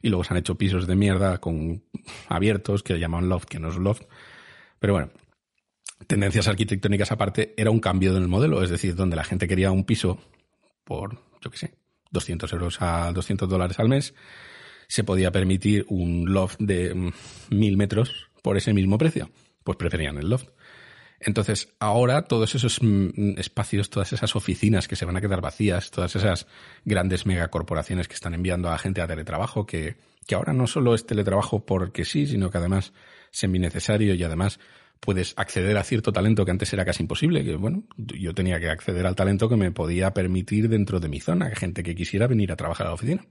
[0.00, 1.84] y luego se han hecho pisos de mierda con
[2.26, 4.04] abiertos que llaman loft, que no es loft.
[4.78, 5.10] Pero bueno,
[6.06, 9.72] tendencias arquitectónicas aparte, era un cambio en el modelo, es decir, donde la gente quería
[9.72, 10.18] un piso
[10.84, 11.74] por, yo qué sé,
[12.12, 14.14] 200 euros a 200 dólares al mes,
[14.92, 17.12] se podía permitir un loft de mm,
[17.48, 19.30] mil metros por ese mismo precio.
[19.64, 20.50] Pues preferían el loft.
[21.18, 25.90] Entonces, ahora todos esos mm, espacios, todas esas oficinas que se van a quedar vacías,
[25.90, 26.46] todas esas
[26.84, 31.06] grandes megacorporaciones que están enviando a gente a teletrabajo, que, que ahora no solo es
[31.06, 32.92] teletrabajo porque sí, sino que además
[33.30, 34.60] semi necesario y además
[35.00, 38.68] puedes acceder a cierto talento que antes era casi imposible, que bueno, yo tenía que
[38.68, 42.52] acceder al talento que me podía permitir dentro de mi zona, gente que quisiera venir
[42.52, 43.24] a trabajar a la oficina.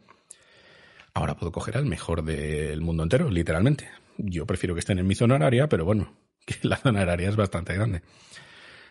[1.13, 3.89] Ahora puedo coger al mejor del mundo entero, literalmente.
[4.17, 7.35] Yo prefiero que estén en mi zona horaria, pero bueno, que la zona horaria es
[7.35, 8.01] bastante grande.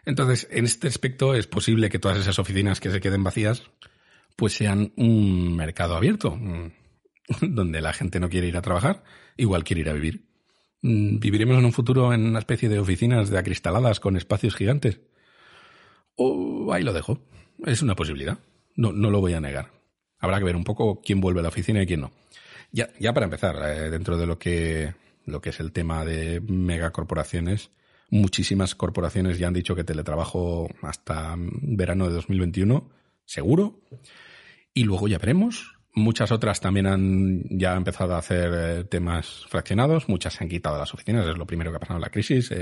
[0.05, 3.71] Entonces, en este aspecto es posible que todas esas oficinas que se queden vacías,
[4.37, 6.39] pues sean un mercado abierto,
[7.41, 9.05] donde la gente no quiere ir a trabajar,
[9.37, 10.27] igual quiere ir a vivir.
[10.83, 15.01] ¿Viviremos en un futuro en una especie de oficinas de acristaladas con espacios gigantes?
[16.17, 17.21] O ahí lo dejo.
[17.67, 18.39] Es una posibilidad.
[18.77, 19.80] No, no lo voy a negar.
[20.21, 22.13] Habrá que ver un poco quién vuelve a la oficina y quién no.
[22.73, 24.95] Ya, ya para empezar, eh, dentro de lo que,
[25.27, 27.71] lo que es el tema de megacorporaciones,
[28.11, 32.91] muchísimas corporaciones ya han dicho que teletrabajo hasta verano de 2021,
[33.25, 33.81] seguro.
[34.75, 35.77] Y luego ya veremos.
[35.93, 40.09] Muchas otras también han ya empezado a hacer eh, temas fraccionados.
[40.09, 41.27] Muchas se han quitado las oficinas.
[41.27, 42.53] Es lo primero que ha pasado en la crisis.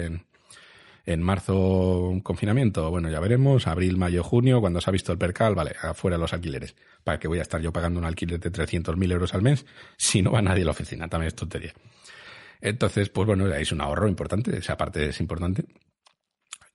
[1.07, 2.91] En marzo, confinamiento.
[2.91, 3.67] Bueno, ya veremos.
[3.67, 6.77] Abril, mayo, junio, cuando se ha visto el percal, vale, afuera los alquileres.
[7.05, 10.23] ¿Para que voy a estar yo pagando un alquiler de 300.000 euros al mes si
[10.23, 11.09] no va nadie a la oficina?
[11.09, 11.73] También es tontería.
[12.61, 14.57] Entonces, pues bueno, es un ahorro importante.
[14.57, 15.65] Esa parte es importante.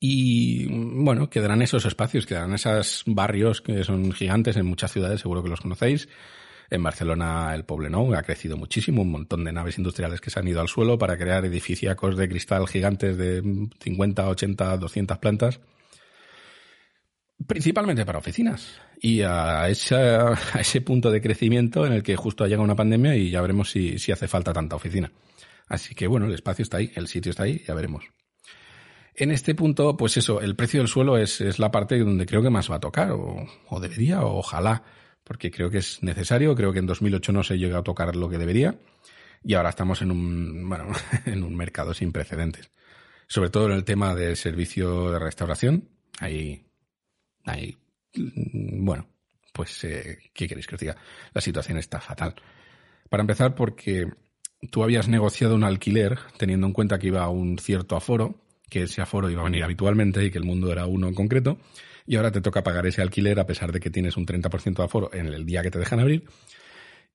[0.06, 5.42] Y bueno, quedarán esos espacios, quedarán esos barrios que son gigantes en muchas ciudades, seguro
[5.42, 6.10] que los conocéis,
[6.70, 10.48] En Barcelona el Poblenou ha crecido muchísimo, un montón de naves industriales que se han
[10.48, 15.60] ido al suelo para crear edificios de cristal gigantes de 50, 80, 200 plantas
[17.48, 22.76] principalmente para oficinas y a, ese punto de crecimiento en el que justo llega una
[22.76, 25.12] pandemia y ya veremos si, hace falta tanta oficina.
[25.68, 28.06] Así que bueno, el espacio está ahí, el sitio está ahí, ya veremos.
[29.16, 32.50] En este punto, pues eso, el precio del suelo es, la parte donde creo que
[32.50, 34.84] más va a tocar, o, debería, ojalá,
[35.24, 38.30] porque creo que es necesario, creo que en 2008 no se llegó a tocar lo
[38.30, 38.80] que debería,
[39.44, 40.92] y ahora estamos en un, bueno,
[41.26, 42.72] en un mercado sin precedentes.
[43.28, 46.66] Sobre todo en el tema de servicio de restauración, ahí
[47.46, 47.78] Ahí,
[48.16, 49.08] mm, bueno,
[49.54, 50.96] pues, eh, ¿qué queréis que os diga?
[51.34, 52.36] La situación está fatal.
[53.10, 54.08] Para empezar, porque
[54.72, 58.84] tú habías negociado un alquiler teniendo en cuenta que iba a un cierto aforo, que
[58.84, 61.58] ese aforo iba a venir habitualmente y que el mundo era uno en concreto,
[62.06, 64.84] y ahora te toca pagar ese alquiler a pesar de que tienes un 30% de
[64.84, 66.26] aforo en el día que te dejan abrir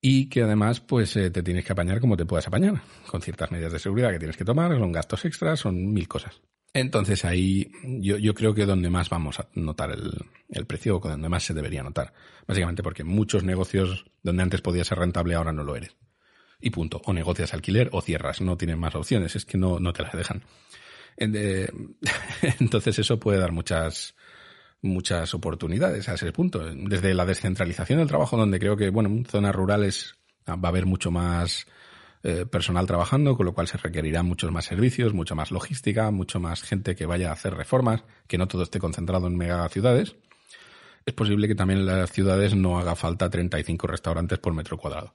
[0.01, 3.51] y que además pues eh, te tienes que apañar como te puedas apañar, con ciertas
[3.51, 6.41] medidas de seguridad que tienes que tomar, son gastos extras, son mil cosas.
[6.75, 10.13] Entonces ahí yo, yo creo que donde más vamos a notar el,
[10.51, 12.13] el precio o donde más se debería notar.
[12.47, 15.97] Básicamente porque muchos negocios donde antes podía ser rentable ahora no lo eres.
[16.61, 17.01] Y punto.
[17.05, 18.41] O negocias alquiler o cierras.
[18.41, 19.35] No tienes más opciones.
[19.37, 20.43] Es que no, no te las dejan.
[22.61, 24.15] Entonces eso puede dar muchas,
[24.83, 26.61] muchas oportunidades a ese punto.
[26.61, 30.17] Desde la descentralización del trabajo, donde creo que, bueno, en zonas rurales
[30.49, 31.67] va a haber mucho más
[32.23, 36.41] eh, personal trabajando, con lo cual se requerirán muchos más servicios, mucha más logística, mucho
[36.41, 40.17] más gente que vaya a hacer reformas, que no todo esté concentrado en megaciudades.
[41.07, 45.15] Es posible que también en las ciudades no haga falta 35 restaurantes por metro cuadrado.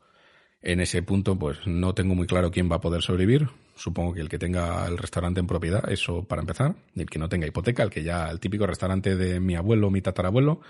[0.64, 3.50] En ese punto, pues no tengo muy claro quién va a poder sobrevivir.
[3.76, 6.76] Supongo que el que tenga el restaurante en propiedad, eso para empezar.
[6.96, 9.92] Y el que no tenga hipoteca, el que ya, el típico restaurante de mi abuelo,
[9.92, 10.62] mi tatarabuelo,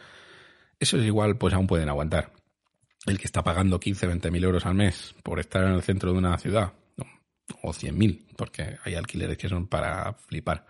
[0.79, 2.31] eso es igual, pues aún pueden aguantar
[3.05, 6.11] el que está pagando 15, 20 mil euros al mes por estar en el centro
[6.11, 6.73] de una ciudad,
[7.61, 10.65] o 100 mil, porque hay alquileres que son para flipar.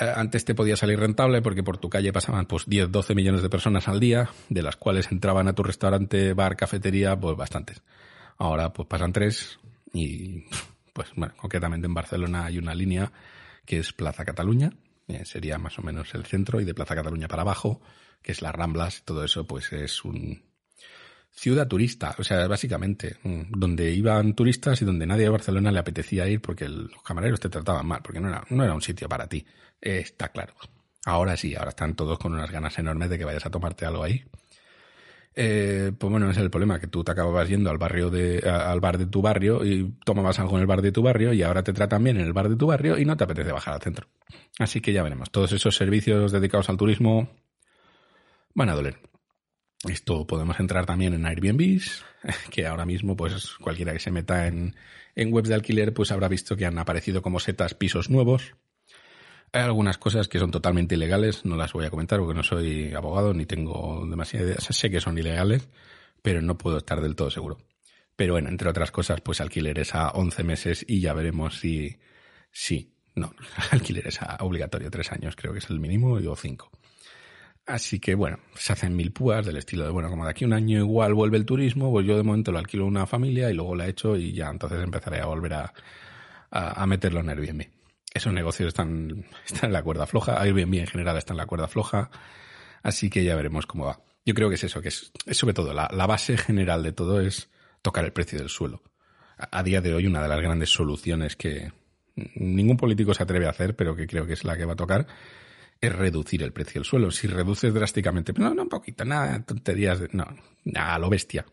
[0.00, 3.42] Eh, antes te podía salir rentable porque por tu calle pasaban pues 10, 12 millones
[3.42, 7.82] de personas al día, de las cuales entraban a tu restaurante, bar, cafetería, pues bastantes.
[8.38, 9.58] Ahora pues pasan tres
[9.92, 10.44] y
[10.92, 13.12] pues bueno, concretamente en Barcelona hay una línea
[13.64, 14.72] que es Plaza Cataluña,
[15.08, 17.80] eh, sería más o menos el centro y de Plaza Cataluña para abajo,
[18.22, 20.42] que es las Ramblas, todo eso pues es un,
[21.34, 25.80] ciudad turista, o sea, básicamente, mm, donde iban turistas y donde nadie de Barcelona le
[25.80, 29.08] apetecía ir porque los camareros te trataban mal, porque no era, no era un sitio
[29.08, 29.44] para ti.
[29.80, 30.54] está claro.
[31.06, 34.02] Ahora sí, ahora están todos con unas ganas enormes de que vayas a tomarte algo
[34.04, 34.24] ahí.
[35.36, 38.38] Eh, pues bueno, ese es el problema, que tú te acababas yendo al barrio de,
[38.48, 41.42] al bar de tu barrio y tomabas algo en el bar de tu barrio y
[41.42, 43.74] ahora te tratan bien en el bar de tu barrio y no te apetece bajar
[43.74, 44.06] al centro.
[44.58, 45.30] Así que ya veremos.
[45.30, 47.28] Todos esos servicios dedicados al turismo
[48.54, 48.98] van a doler.
[49.88, 51.80] Esto podemos entrar también en Airbnb,
[52.50, 54.74] que ahora mismo, pues cualquiera que se meta en,
[55.14, 58.54] en webs de alquiler, pues habrá visto que han aparecido como setas pisos nuevos.
[59.54, 62.92] Hay algunas cosas que son totalmente ilegales, no las voy a comentar porque no soy
[62.92, 64.56] abogado ni tengo demasiada idea.
[64.58, 65.68] Sé que son ilegales,
[66.22, 67.58] pero no puedo estar del todo seguro.
[68.16, 72.00] Pero bueno, entre otras cosas, pues alquileres a 11 meses y ya veremos si,
[72.50, 73.32] sí, no,
[73.70, 76.72] alquileres a obligatorio tres años, creo que es el mínimo, o cinco.
[77.64, 80.52] Así que bueno, se hacen mil púas del estilo de, bueno, como de aquí un
[80.52, 83.54] año igual vuelve el turismo, pues yo de momento lo alquilo a una familia y
[83.54, 85.72] luego la hecho y ya entonces empezaré a volver a,
[86.50, 87.83] a, meterlo en Airbnb.
[88.14, 91.68] Esos negocios están, están en la cuerda floja, Airbnb en general está en la cuerda
[91.68, 92.10] floja,
[92.82, 94.00] así que ya veremos cómo va.
[94.24, 97.20] Yo creo que es eso, que es, sobre todo la, la base general de todo
[97.20, 97.50] es
[97.82, 98.82] tocar el precio del suelo.
[99.36, 101.72] A, a día de hoy una de las grandes soluciones que
[102.36, 104.76] ningún político se atreve a hacer, pero que creo que es la que va a
[104.76, 105.06] tocar,
[105.80, 107.10] es reducir el precio del suelo.
[107.10, 110.26] Si reduces drásticamente, no, no, un poquito, nada, tonterías, de, no,
[110.74, 111.44] a lo bestia.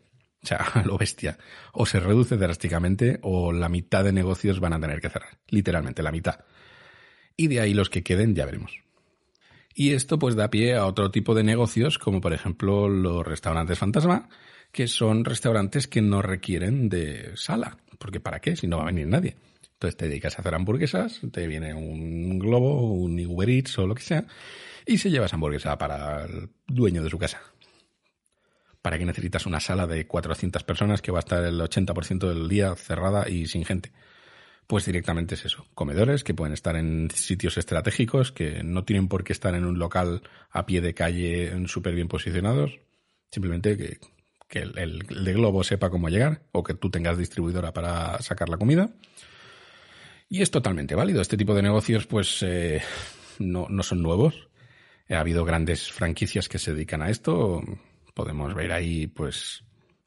[0.43, 1.38] O sea, lo bestia.
[1.73, 5.39] O se reduce drásticamente o la mitad de negocios van a tener que cerrar.
[5.49, 6.39] Literalmente, la mitad.
[7.38, 8.82] Y de ahí los que queden ya veremos.
[9.73, 13.80] Y esto pues da pie a otro tipo de negocios, como por ejemplo los restaurantes
[13.80, 14.27] fantasma,
[14.71, 17.77] que son restaurantes que no requieren de sala.
[17.97, 18.56] Porque ¿para qué?
[18.56, 19.36] Si no va a venir nadie.
[19.73, 23.95] Entonces te dedicas a hacer hamburguesas, te viene un globo, un Uber Eats o lo
[23.95, 24.25] que sea,
[24.86, 27.41] y se lleva esa hamburguesa para el dueño de su casa.
[28.82, 32.50] ¿Para qué necesitas una sala de 400 personas que va a estar el 80% del
[32.50, 33.91] día cerrada y sin gente?
[34.67, 35.67] Pues directamente es eso.
[35.76, 39.78] Comedores que pueden estar en sitios estratégicos, que no tienen por qué estar en un
[39.78, 42.80] local a pie de calle súper bien posicionados.
[43.32, 48.50] Simplemente que, el, de Globo sepa cómo llegar o que tú tengas distribuidora para sacar
[48.50, 48.89] la comida
[50.32, 51.22] y es totalmente válido.
[51.22, 52.82] Este tipo de negocios, pues, eh,
[53.39, 54.48] no, no son nuevos.
[55.10, 57.62] Ha habido grandes franquicias que se dedican a esto.
[58.13, 59.63] Podemos ver ahí, pues,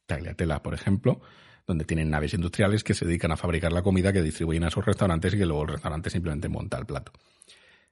[0.06, 1.20] Tagliatella, por ejemplo,
[1.66, 4.84] donde tienen naves industriales que se dedican a fabricar la comida que distribuyen a sus
[4.84, 7.12] restaurantes y que luego el restaurante simplemente monta el plato.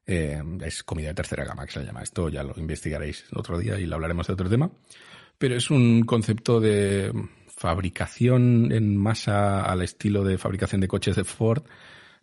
[0.06, 2.02] Eh, es comida de tercera gama que se llama.
[2.02, 4.70] Esto ya lo investigaréis otro día y lo hablaremos de otro tema.
[5.38, 7.12] Pero es un concepto de
[7.62, 11.62] fabricación en masa al estilo de fabricación de coches de Ford,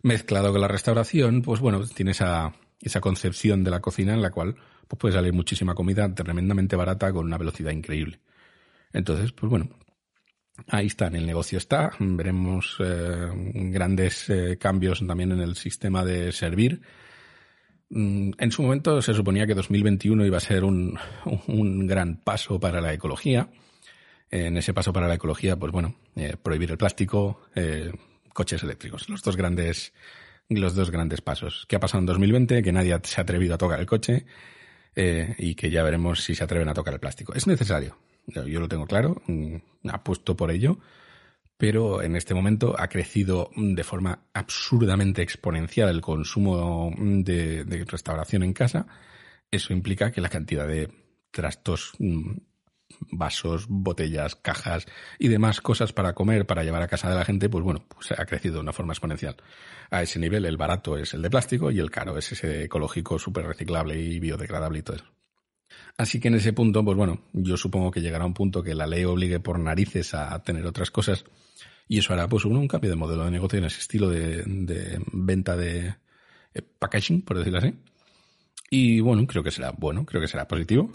[0.02, 4.30] mezclado con la restauración, pues bueno, tiene esa, esa concepción de la cocina en la
[4.30, 4.56] cual
[4.90, 8.18] pues puede salir muchísima comida tremendamente barata con una velocidad increíble.
[8.92, 9.70] Entonces, pues bueno,
[10.66, 11.92] ahí está, el negocio está.
[12.00, 13.28] Veremos eh,
[13.70, 16.80] grandes eh, cambios también en el sistema de servir.
[17.88, 20.98] Mm, en su momento se suponía que 2021 iba a ser un,
[21.46, 23.48] un gran paso para la ecología.
[24.28, 27.42] En ese paso para la ecología, pues bueno, eh, prohibir el plástico,
[28.32, 29.92] coches eléctricos, los dos grandes
[30.48, 31.64] los dos grandes pasos.
[31.68, 32.62] ¿Qué ha pasado en 2020?
[32.62, 34.26] Que nadie se ha atrevido a tocar el coche
[34.94, 37.32] y que ya veremos si se atreven a tocar el plástico.
[37.34, 39.56] Es necesario, yo lo tengo claro, mm,
[39.90, 40.78] apuesto por ello,
[41.56, 48.52] pero en este momento ha crecido de forma absurdamente exponencial el consumo de, restauración en
[48.52, 48.86] casa.
[49.50, 50.90] Eso implica que la cantidad de
[51.30, 52.32] trastos, mm,
[53.10, 54.86] vasos, botellas, cajas
[55.18, 58.12] y demás cosas para comer, para llevar a casa de la gente, pues bueno, pues
[58.12, 59.36] ha crecido de una forma exponencial.
[59.90, 63.18] A ese nivel el barato es el de plástico y el caro es ese ecológico,
[63.18, 65.06] súper reciclable y biodegradable y todo eso.
[65.96, 68.86] Así que en ese punto, pues bueno, yo supongo que llegará un punto que la
[68.86, 71.24] ley obligue por narices a tener otras cosas
[71.90, 75.56] y eso hará pues un cambio de modelo de negocio en ese estilo de, venta
[75.56, 75.96] de
[76.54, 77.74] eh, packaging, por decirlo así.
[78.70, 80.92] Y bueno, creo que será bueno, creo que será positivo.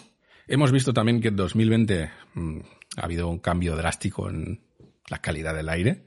[0.47, 2.59] Hemos visto también que en 2020 mm,
[2.97, 4.61] ha habido un cambio drástico en
[5.09, 6.05] la calidad del aire.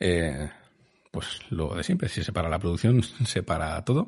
[0.00, 0.50] Eh,
[1.10, 4.06] pues lo de siempre, si se para la producción, se para todo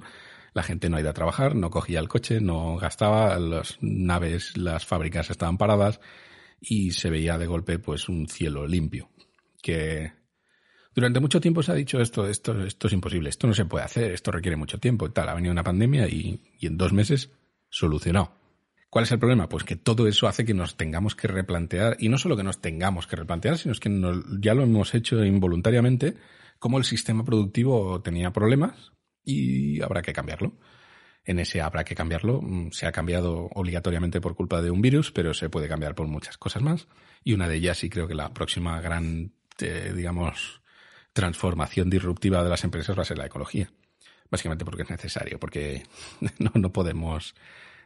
[0.59, 4.57] la gente no ha ido a trabajar, no cogía el coche, no gastaba, las naves,
[4.57, 6.01] las fábricas estaban paradas
[6.61, 9.09] y se veía de golpe pues un cielo limpio.
[9.63, 10.13] Que
[10.93, 13.85] durante mucho tiempo se ha dicho esto, esto, esto es imposible, esto no se puede
[13.85, 15.29] hacer, esto requiere mucho tiempo y tal.
[15.29, 17.31] Ha venido una pandemia y, en dos meses
[17.69, 18.38] solucionado.
[18.91, 19.49] ¿Cuál es el problema?
[19.49, 22.61] Pues que todo eso hace que nos tengamos que replantear, y no solo que nos
[22.61, 23.91] tengamos que replantear, sino que
[24.41, 26.15] ya lo hemos hecho involuntariamente,
[26.59, 28.93] como el sistema productivo tenía problemas,
[29.25, 30.55] y habrá que cambiarlo.
[31.25, 32.41] En ese habrá que cambiarlo.
[32.41, 36.07] Mm, se ha cambiado obligatoriamente por culpa de un virus, pero se puede cambiar por
[36.07, 36.89] muchas cosas más.
[37.23, 40.63] Y una de ellas, y creo que la próxima gran, eh, digamos,
[41.13, 43.71] transformación disruptiva de las empresas va a ser la ecología.
[44.31, 45.83] Básicamente porque es necesario, porque
[46.39, 47.35] no, no podemos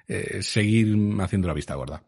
[0.08, 2.02] eh, seguir haciendo la vista gorda.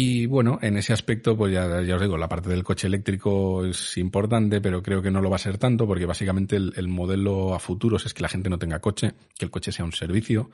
[0.00, 3.96] Y bueno, en ese aspecto, pues ya, os digo, la parte del coche eléctrico es
[3.96, 7.58] importante, pero creo que no lo va a ser tanto, porque básicamente el, modelo a
[7.58, 10.50] futuros es que la gente no tenga coche, que el coche sea un servicio,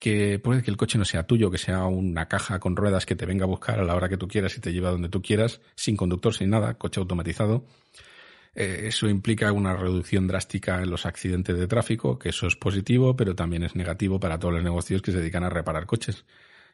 [0.00, 3.14] que puede que el coche no sea tuyo, que sea una caja con ruedas que
[3.14, 5.22] te venga a buscar a la hora que tú quieras y te lleva donde tú
[5.22, 7.66] quieras, sin conductor, sin nada, coche automatizado.
[8.54, 13.16] Eh, eso implica una reducción drástica en los accidentes de tráfico, que eso es positivo,
[13.16, 16.24] pero también es negativo para todos los negocios que se dedican a reparar coches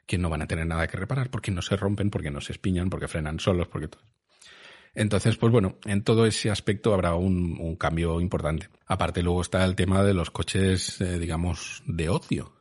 [0.07, 2.53] que no van a tener nada que reparar porque no se rompen, porque no se
[2.53, 4.03] espiñan, porque frenan solos, porque todo.
[4.95, 8.69] Entonces, pues bueno, en todo ese aspecto habrá un, cambio importante.
[8.87, 12.53] Aparte, luego está el tema de los coches, eh, digamos, de ocio.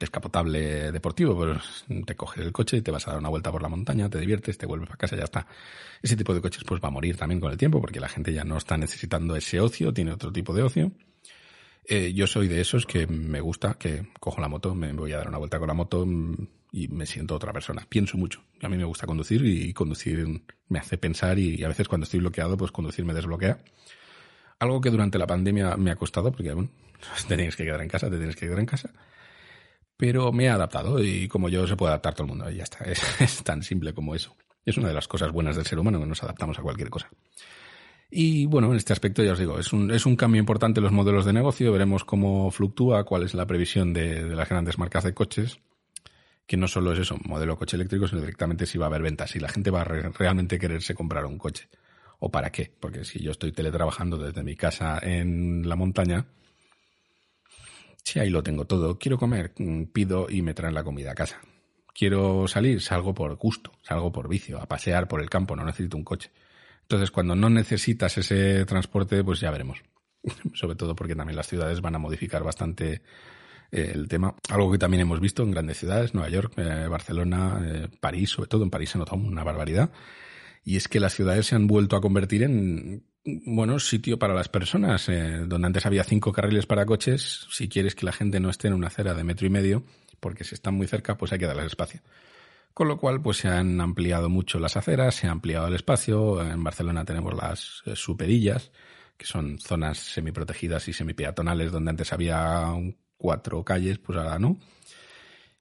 [0.00, 3.62] Descapotable deportivo, pues te coges el coche y te vas a dar una vuelta por
[3.62, 5.46] la montaña, te diviertes, te vuelves a casa, ya está.
[6.02, 8.32] Ese tipo de coches pues va a morir también con el tiempo porque la gente
[8.32, 10.92] ya no está necesitando ese ocio, tiene otro tipo de ocio.
[11.84, 15.18] Eh, yo soy de esos que me gusta, que cojo la moto, me voy a
[15.18, 16.34] dar una vuelta con la moto, mm,
[16.72, 17.86] y me siento otra persona.
[17.88, 18.42] Pienso mucho.
[18.62, 22.20] A mí me gusta conducir y conducir me hace pensar y a veces cuando estoy
[22.20, 23.58] bloqueado, pues conducir me desbloquea.
[24.58, 26.70] Algo que durante la pandemia me ha costado porque, bueno,
[27.28, 28.90] te tienes que quedar en casa, te tienes que quedar en casa.
[30.00, 32.62] Pero me he adaptado y como yo se puede adaptar todo el mundo y ya
[32.62, 32.78] está.
[33.20, 34.34] Es, tan simple como eso.
[34.64, 37.10] Es una de las cosas buenas del ser humano que nos adaptamos a cualquier cosa.
[38.10, 40.84] Y bueno, en este aspecto ya os digo, es un, es un cambio importante en
[40.84, 41.70] los modelos de negocio.
[41.70, 45.60] Veremos cómo fluctúa, cuál es la previsión de, las grandes marcas de coches
[46.46, 49.30] que no solo es eso, modelo coche eléctrico, sino directamente si va a haber ventas,
[49.30, 51.68] si la gente va a realmente quererse comprar un coche.
[52.18, 52.72] ¿O para qué?
[52.80, 56.26] Porque si yo estoy teletrabajando desde mi casa en la montaña,
[58.04, 61.14] si ahí lo tengo todo, quiero comer, mm, pido y me traen la comida a
[61.14, 61.40] casa.
[61.94, 65.96] Quiero salir, salgo por gusto, salgo por vicio, a pasear por el campo, no necesito
[65.96, 66.30] un coche.
[66.82, 69.82] Entonces, cuando no necesitas ese transporte, pues ya veremos.
[70.54, 73.02] Sobre todo porque también las ciudades van a modificar bastante
[73.70, 74.34] el tema.
[74.48, 78.48] Algo que también hemos visto en grandes ciudades, Nueva York, eh, Barcelona, eh, París, sobre
[78.48, 79.90] todo en París se nota una barbaridad.
[80.64, 84.48] Y es que las ciudades se han vuelto a convertir en, bueno, sitio para las
[84.48, 85.08] personas.
[85.08, 88.68] Eh, donde antes había cinco carriles para coches, si quieres que la gente no esté
[88.68, 89.84] en una acera de metro y medio,
[90.20, 92.00] porque si están muy cerca, pues hay que darles espacio.
[92.74, 96.42] Con lo cual, pues se han ampliado mucho las aceras, se ha ampliado el espacio.
[96.42, 98.70] En Barcelona tenemos las eh, superillas,
[99.16, 102.72] que son zonas semiprotegidas y semipeatonales donde antes había
[103.16, 104.58] cuatro calles, pues ahora no.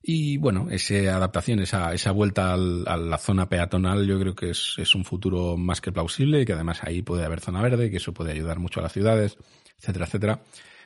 [0.02, 4.52] Y bueno, esa adaptación, esa, esa vuelta al, a la zona peatonal, yo creo que
[4.52, 7.92] es, es un futuro más que plausible y que además ahí puede haber zona verde,
[7.92, 9.38] que eso puede ayudar mucho a las ciudades,
[9.78, 10.44] etcétera, etcétera.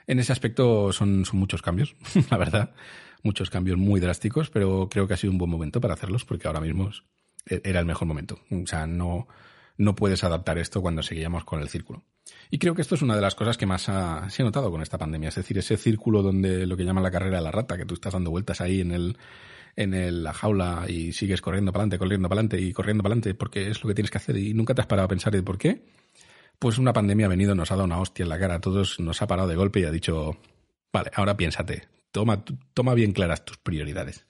[0.08, 1.96] En ese aspecto son, son muchos cambios,
[2.32, 2.74] la verdad,
[3.22, 6.48] muchos cambios muy drásticos, pero creo que ha sido un buen momento para hacerlos porque
[6.48, 6.92] ahora mismo
[7.46, 8.40] e, era el mejor momento.
[8.52, 9.28] O sea, no,
[9.78, 12.04] no puedes adaptar esto cuando seguíamos con el círculo.
[12.54, 14.70] Y creo que esto es una de las cosas que más ha, se ha notado
[14.70, 17.50] con esta pandemia, es decir, ese círculo donde lo que llaman la carrera de la
[17.50, 19.18] rata, que tú estás dando vueltas ahí en el
[19.76, 23.34] en la jaula y sigues corriendo para adelante, corriendo para adelante y corriendo para adelante
[23.34, 25.42] porque es lo que tienes que hacer y nunca te has parado a pensar de
[25.42, 25.82] por qué.
[26.60, 29.00] Pues una pandemia ha venido, nos ha dado una hostia en la cara a todos,
[29.00, 30.38] nos ha parado de golpe y ha dicho,
[30.92, 32.46] vale, ahora piénsate, toma,
[32.76, 34.28] toma bien claras tus prioridades.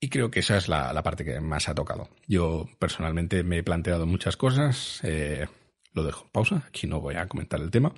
[0.00, 2.08] Y creo que esa es la, la, parte que más ha tocado.
[2.26, 5.46] Yo personalmente me he planteado muchas cosas, eh,
[5.94, 7.92] lo dejo en pausa, aquí no voy a comentar el tema,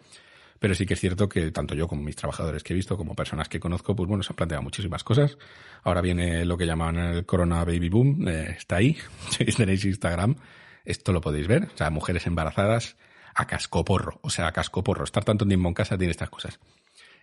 [0.59, 3.15] pero sí que es cierto que tanto yo como mis trabajadores que he visto, como
[3.15, 5.37] personas que conozco, pues bueno, se han planteado muchísimas cosas.
[5.83, 8.97] Ahora viene lo que llaman el Corona Baby Boom, eh, está ahí,
[9.31, 10.37] si tenéis Instagram,
[10.85, 12.97] esto lo podéis ver, o sea, mujeres embarazadas
[13.35, 16.61] a cascoporro, o sea, a cascoporro, estar tanto tiempo en casa tiene estas cosas.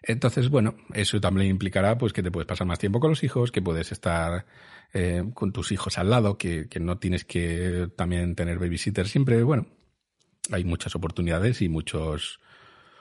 [0.03, 3.51] Entonces, bueno, eso también implicará pues que te puedes pasar más tiempo con los hijos,
[3.51, 4.45] que puedes estar
[4.93, 9.43] eh, con tus hijos al lado, que, que, no tienes que también tener babysitter siempre.
[9.43, 9.67] Bueno,
[10.49, 12.39] hay muchas oportunidades y muchos,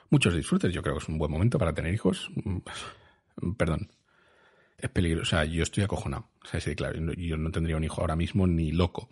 [0.09, 0.73] muchos disfrutes.
[0.73, 2.29] Yo creo que es un buen momento para tener hijos.
[2.35, 2.59] Mm,
[3.57, 3.91] perdón.
[4.77, 5.23] Es peligroso.
[5.23, 6.29] O sea, yo estoy acojonado.
[6.43, 9.09] O sea, sí, claro, yo no tendría un hijo ahora mismo ni loco.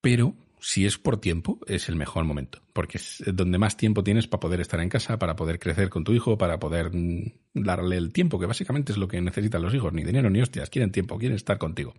[0.00, 4.28] Pero si es por tiempo, es el mejor momento, porque es donde más tiempo tienes
[4.28, 7.96] para poder estar en casa, para poder crecer con tu hijo, para poder mm, darle
[7.96, 10.92] el tiempo, que básicamente es lo que necesitan los hijos, ni dinero ni hostias, quieren
[10.92, 11.94] tiempo, quieren estar contigo.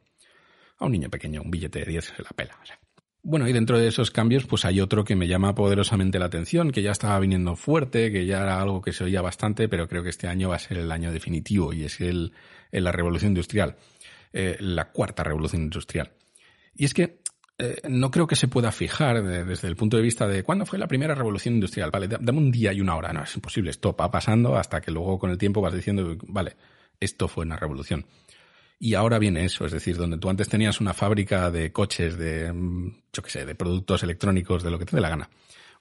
[0.78, 2.58] A un niño pequeño, un billete de 10 se la pela.
[2.62, 2.80] O sea.
[3.26, 6.72] Bueno, y dentro de esos cambios, pues hay otro que me llama poderosamente la atención,
[6.72, 10.04] que ya estaba viniendo fuerte, que ya era algo que se oía bastante, pero creo
[10.04, 12.34] que este año va a ser el año definitivo, y es el,
[12.72, 13.78] la revolución industrial,
[14.34, 16.12] eh, la cuarta revolución industrial.
[16.76, 17.22] Y es que
[17.60, 20.78] eh, no creo que se pueda fijar desde el punto de vista de cuándo fue
[20.78, 21.92] la primera revolución industrial.
[21.92, 23.14] Vale, dame un día y una hora.
[23.14, 23.70] No, es imposible.
[23.70, 26.58] Esto va pasando hasta que luego con el tiempo vas diciendo, vale,
[27.00, 28.06] esto fue una revolución.
[28.84, 32.52] Y ahora viene eso, es decir, donde tú antes tenías una fábrica de coches, de,
[32.52, 35.30] mm, yo qué sé, de productos electrónicos, de lo que te dé la gana.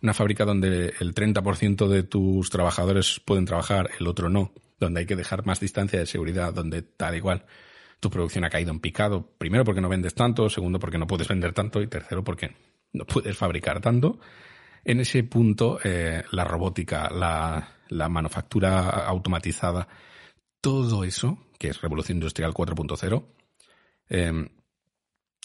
[0.02, 5.06] Una fábrica donde el 30% de tus trabajadores pueden trabajar, el otro no, donde hay
[5.06, 7.44] que dejar más distancia de seguridad, donde tal igual
[7.98, 9.32] tu producción ha caído en picado.
[9.36, 12.54] Primero porque no vendes tanto, segundo porque no puedes vender tanto y tercero porque
[12.92, 14.20] no puedes fabricar tanto.
[14.84, 19.88] En ese punto, eh, la robótica, la, la, manufactura automatizada,
[20.60, 23.24] todo eso, que es Revolución Industrial 4.0,
[24.08, 24.48] eh,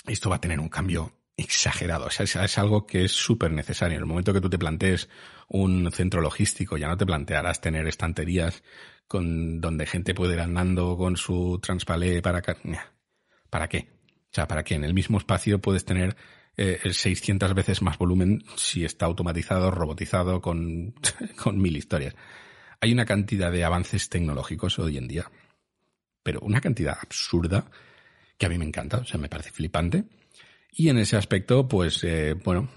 [0.08, 2.08] esto va a tener un cambio exagerado.
[2.08, 3.98] O es, algo que es súper necesario.
[3.98, 5.10] En el momento que tú te plantees
[5.48, 8.64] un centro logístico, ya no te plantearás tener estanterías
[9.08, 12.42] con donde gente puede ir andando con su transpalé para
[13.52, 13.88] ¿Para qué?
[14.24, 14.74] O sea, ¿para qué?
[14.74, 16.18] En el mismo espacio puedes tener
[16.58, 20.96] eh, 600 veces más volumen si está automatizado, robotizado, con
[21.62, 22.16] mil historias.
[22.82, 25.32] Hay una cantidad de avances tecnológicos hoy en día,
[26.28, 27.72] pero una cantidad absurda
[28.38, 30.04] que a mí me encanta, o sea, me parece flipante.
[30.74, 32.68] Y en ese aspecto, pues, eh, bueno,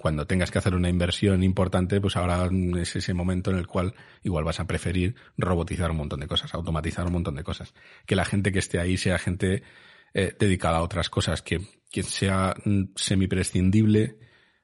[0.00, 2.48] cuando tengas que hacer una inversión importante, pues ahora
[2.80, 6.54] es ese momento en el cual igual vas a preferir robotizar un montón de cosas,
[6.54, 7.74] automatizar un montón de cosas.
[8.06, 9.62] Que la gente que esté ahí sea gente
[10.14, 11.60] eh, dedicada a otras cosas, que,
[11.90, 14.16] que sea mm, semiprescindible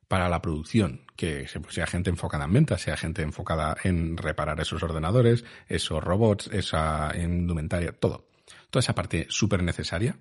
[0.09, 4.83] para la producción, que sea gente enfocada en ventas, sea gente enfocada en reparar esos
[4.83, 8.29] ordenadores, esos robots, esa indumentaria, todo.
[8.71, 10.17] Toda esa parte súper necesaria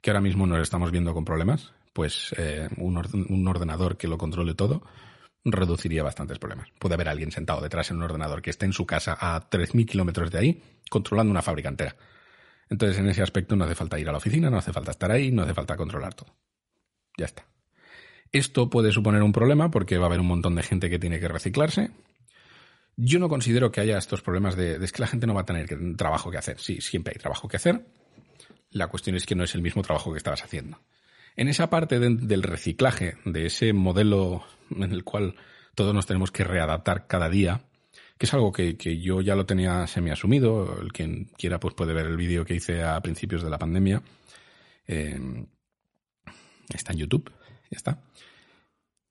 [0.00, 2.96] que ahora mismo nos estamos viendo con problemas, pues eh, un,
[3.28, 4.82] un, ordenador que lo controle todo
[5.44, 6.68] reduciría bastantes problemas.
[6.78, 9.86] Puede haber alguien sentado detrás en un ordenador que esté en su casa a 3.000
[9.86, 11.96] kilómetros de ahí controlando una fábrica entera.
[12.68, 15.10] Entonces, en ese aspecto no hace falta ir a la oficina, no hace falta estar
[15.10, 16.34] ahí, no hace falta controlar todo.
[17.16, 17.46] Ya está.
[18.32, 21.20] Esto puede suponer un problema porque va a haber un montón de gente que tiene
[21.20, 21.90] que reciclarse.
[22.96, 25.46] Yo no considero que haya estos problemas de, es que la gente no va a
[25.46, 26.58] tener trabajo que hacer.
[26.58, 27.86] Sí, siempre hay trabajo que hacer,
[28.70, 30.80] la cuestión es que no es el mismo trabajo que estabas haciendo.
[31.36, 35.36] En esa parte de, del reciclaje, de ese modelo en el cual
[35.74, 37.60] todos nos tenemos que readaptar cada día,
[38.18, 41.94] que es algo que, que yo ya lo tenía semi-asumido, el quien quiera pues puede
[41.94, 44.02] ver el vídeo que hice a principios de la pandemia,
[44.88, 45.46] eh,
[46.74, 47.30] está en YouTube,
[47.70, 48.02] ya está.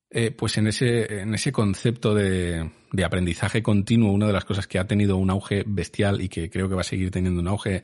[0.09, 4.65] Eh, pues en ese, en ese concepto de, de, aprendizaje continuo, una de las cosas
[4.65, 7.47] que ha tenido un auge bestial y que creo que va a seguir teniendo un
[7.49, 7.83] auge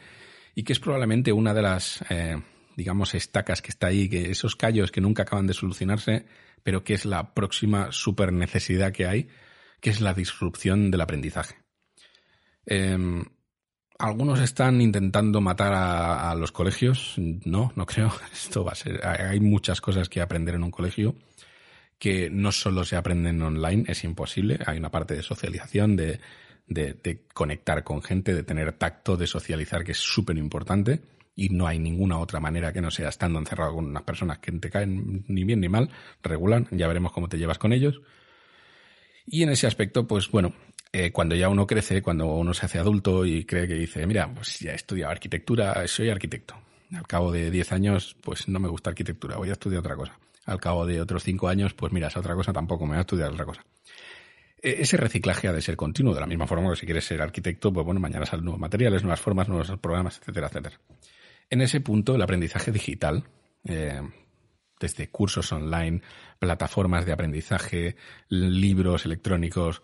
[0.55, 2.41] y que es probablemente una de las, eh,
[2.77, 6.25] digamos, estacas que está ahí, que esos callos que nunca acaban de solucionarse,
[6.63, 9.27] pero que es la próxima super necesidad que hay,
[9.81, 11.55] que es la disrupción del aprendizaje.
[12.65, 13.25] Em,
[14.03, 17.13] algunos están intentando matar a, a, los colegios.
[17.17, 18.11] No, no creo.
[18.33, 19.05] Esto va a ser.
[19.05, 21.15] Hay muchas cosas que aprender en un colegio
[21.97, 24.59] que no solo se aprenden online, es imposible.
[24.65, 26.19] Hay una parte de socialización, de,
[26.67, 30.99] de, de conectar con gente, de tener tacto, de socializar, que es súper importante.
[31.33, 34.51] Y no hay ninguna otra manera que no sea estando encerrado con unas personas que
[34.51, 35.89] te caen ni bien ni mal,
[36.21, 36.67] regulan.
[36.71, 38.01] Ya veremos cómo te llevas con ellos.
[39.25, 40.53] Y en ese aspecto, pues bueno,
[40.95, 44.31] eh, cuando ya uno crece, cuando uno se hace adulto y cree que dice, mira,
[44.31, 46.55] pues ya he estudiado arquitectura, soy arquitecto.
[46.95, 50.19] Al cabo de 10 años, pues no me gusta arquitectura, voy a estudiar otra cosa.
[50.45, 53.01] Al cabo de otros 5 años, pues mira, esa otra cosa tampoco me voy a
[53.01, 53.65] estudiar otra cosa.
[54.61, 57.23] E, ese reciclaje ha de ser continuo, de la misma forma que si quieres ser
[57.23, 60.79] arquitecto, pues bueno, mañana salen nuevos materiales, nuevas formas, nuevos programas, etcétera, etcétera.
[61.49, 63.23] En ese punto, el aprendizaje digital,
[63.65, 63.99] eh,
[64.79, 66.03] desde cursos online,
[66.37, 67.95] plataformas de aprendizaje,
[68.29, 69.81] libros electrónicos,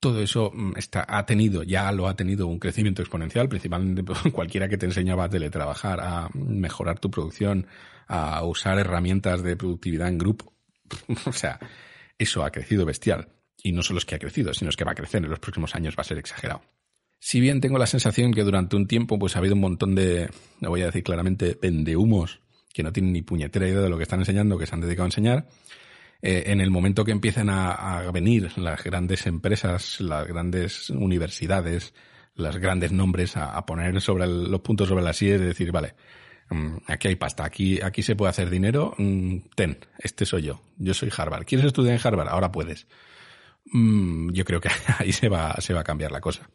[0.00, 4.68] todo eso mm, está, ha tenido, ya lo ha tenido un crecimiento exponencial, principalmente cualquiera
[4.68, 7.66] que te enseñaba a teletrabajar, a mejorar tu producción,
[8.06, 10.52] a usar herramientas de productividad en grupo.
[11.26, 11.58] o sea,
[12.18, 13.28] eso ha crecido bestial.
[13.62, 15.40] Y no solo es que ha crecido, sino es que va a crecer en los
[15.40, 16.62] próximos años, va a ser exagerado.
[17.18, 20.30] Si bien tengo la sensación que durante un tiempo pues ha habido un montón de,
[20.60, 22.40] lo voy a decir claramente, vendehumos
[22.72, 25.04] que no tienen ni puñetera idea de lo que están enseñando, que se han dedicado
[25.04, 25.48] a enseñar,
[26.22, 31.94] eh, en el momento que empiecen a, venir las grandes empresas, las grandes universidades,
[32.34, 35.94] los grandes nombres a, poner sobre los puntos sobre las sillas y decir, vale,
[36.50, 40.62] um, aquí hay pasta, aquí, aquí se puede hacer dinero, um, ten, este soy yo,
[40.78, 41.44] yo soy Harvard.
[41.44, 42.28] ¿Quieres estudiar en Harvard?
[42.28, 42.86] Ahora puedes.
[43.72, 46.48] Um, yo creo que ahí se va, se va a cambiar la cosa.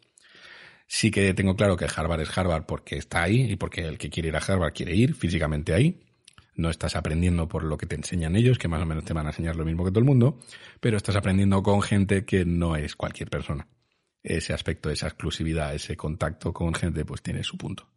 [0.86, 4.10] Sí que tengo claro que Harvard es Harvard porque está ahí y porque el que
[4.10, 5.98] quiere ir a Harvard quiere ir físicamente ahí
[6.54, 9.26] no estás aprendiendo por lo que te enseñan ellos, que más o menos te van
[9.26, 10.38] a enseñar lo mismo que todo el mundo,
[10.80, 13.68] pero estás aprendiendo con gente que no es cualquier persona.
[14.22, 17.88] Ese aspecto, esa exclusividad, ese contacto con gente, pues tiene su punto.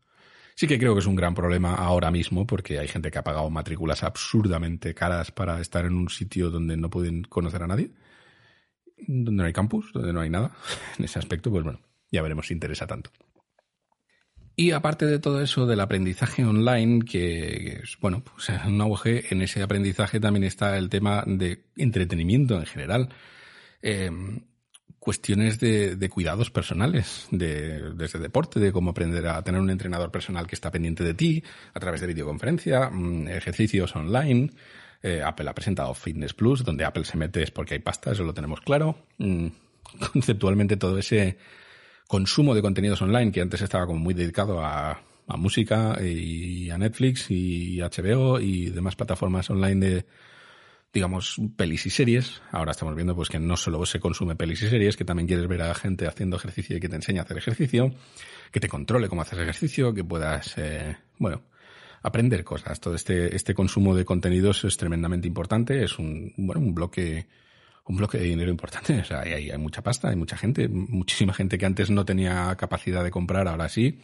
[0.55, 3.23] Sí que creo que es un gran problema ahora mismo porque hay gente que ha
[3.23, 7.91] pagado matrículas absurdamente caras para estar en un sitio donde no pueden conocer a nadie,
[9.05, 10.55] donde no hay campus, donde no hay nada.
[10.97, 13.11] En ese aspecto, pues bueno, ya veremos si interesa tanto.
[14.55, 19.41] Y aparte de todo eso del aprendizaje online, que es, bueno, pues un auge, en
[19.41, 23.09] ese aprendizaje también está el tema de entretenimiento en general.
[23.81, 24.09] Eh,
[25.05, 30.09] cuestiones de, de, cuidados personales, de, desde deporte, de cómo aprender a tener un entrenador
[30.09, 31.43] personal que está pendiente de ti
[31.75, 34.49] a través de videoconferencia, mm, ejercicios online.
[35.03, 38.23] Eh, Apple ha presentado Fitness Plus, donde Apple se mete es porque hay pasta, eso
[38.23, 38.97] lo tenemos claro.
[39.19, 39.49] Mm,
[40.11, 41.37] conceptualmente todo ese
[42.07, 46.77] consumo de contenidos online, que antes estaba como muy dedicado a, a música y a
[46.77, 50.05] Netflix y HBO y demás plataformas online de,
[50.93, 52.41] digamos, pelis y series.
[52.51, 55.47] Ahora estamos viendo pues que no solo se consume pelis y series, que también quieres
[55.47, 57.93] ver a gente haciendo ejercicio y que te enseñe a hacer ejercicio,
[58.51, 61.41] que te controle cómo hacer ejercicio, que puedas, eh, bueno,
[62.03, 62.79] aprender cosas.
[62.79, 65.83] Todo este, este consumo de contenidos es tremendamente importante.
[65.83, 67.27] Es un, bueno, un bloque
[67.85, 68.99] un bloque de dinero importante.
[68.99, 72.55] O sea, hay, hay mucha pasta, hay mucha gente, muchísima gente que antes no tenía
[72.57, 74.01] capacidad de comprar, ahora sí.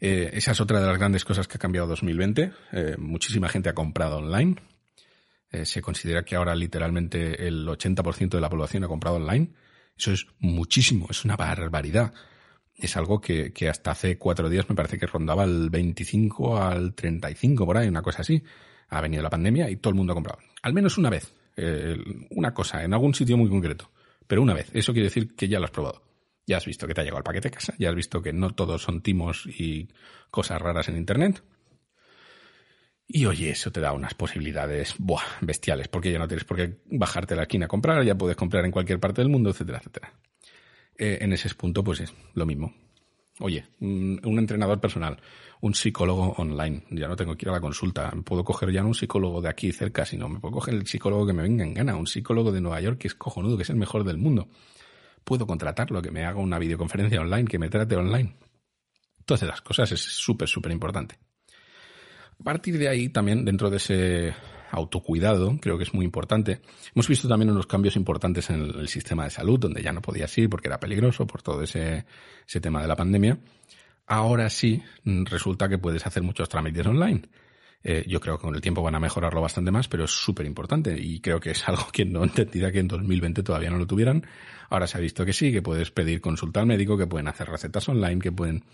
[0.00, 2.52] Eh, esa es otra de las grandes cosas que ha cambiado 2020.
[2.72, 4.56] Eh, muchísima gente ha comprado online.
[5.50, 9.52] Eh, se considera que ahora literalmente el 80% de la población ha comprado online.
[9.96, 12.12] Eso es muchísimo, es una barbaridad.
[12.74, 16.94] Es algo que, que hasta hace cuatro días me parece que rondaba el 25 al
[16.94, 18.42] 35 por ahí, una cosa así.
[18.90, 20.38] Ha venido la pandemia y todo el mundo ha comprado.
[20.62, 21.96] Al menos una vez eh,
[22.30, 23.90] una cosa en algún sitio muy concreto,
[24.28, 24.70] pero una vez.
[24.72, 26.02] Eso quiere decir que ya lo has probado.
[26.46, 28.54] Ya has visto que te ha llegado el paquete casa, ya has visto que no
[28.54, 29.88] todos son timos y
[30.30, 31.42] cosas raras en Internet.
[33.08, 36.78] Y oye, eso te da unas posibilidades buah, bestiales, porque ya no tienes por qué
[36.86, 40.12] bajarte la esquina a comprar, ya puedes comprar en cualquier parte del mundo, etcétera, etcétera.
[40.96, 42.72] Eh, en ese punto, pues es lo mismo.
[43.40, 45.20] Oye, un, entrenador personal,
[45.60, 46.84] un psicólogo online.
[46.90, 48.10] Ya no tengo que ir a la consulta.
[48.24, 51.32] Puedo coger ya un psicólogo de aquí cerca, sino me puedo coger el psicólogo que
[51.32, 53.76] me venga en gana, un psicólogo de Nueva York que es cojonudo, que es el
[53.76, 54.48] mejor del mundo.
[55.22, 58.34] Puedo contratarlo, que me haga una videoconferencia online, que me trate online.
[59.24, 61.18] Todas esas cosas es súper, súper importante.
[62.40, 64.34] A partir de ahí, también dentro de ese
[64.70, 66.60] autocuidado, creo que es muy importante.
[66.94, 70.36] Hemos visto también unos cambios importantes en el, sistema de salud, donde ya no podías
[70.38, 72.06] ir porque era peligroso por todo ese,
[72.46, 73.38] ese tema de la pandemia.
[74.06, 77.22] Ahora sí, resulta que puedes hacer muchos trámites online.
[77.84, 80.46] Eh, yo creo que con el tiempo van a mejorarlo bastante más, pero es súper
[80.46, 83.86] importante y creo que es algo que no entendía que en 2020 todavía no lo
[83.86, 84.26] tuvieran.
[84.70, 87.48] Ahora se ha visto que sí, que puedes pedir consulta al médico, que pueden hacer
[87.48, 88.64] recetas online, que pueden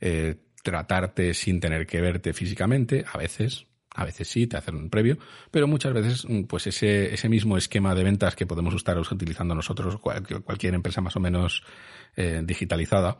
[0.00, 4.90] eh, tratarte sin tener que verte físicamente, a veces, a veces sí, te hacen un
[4.90, 5.18] previo,
[5.50, 9.54] pero muchas veces, mm, pues ese, ese mismo esquema de ventas que podemos estar utilizando
[9.54, 11.62] nosotros, cualquier empresa más o menos
[12.16, 13.18] eh, digitalizada,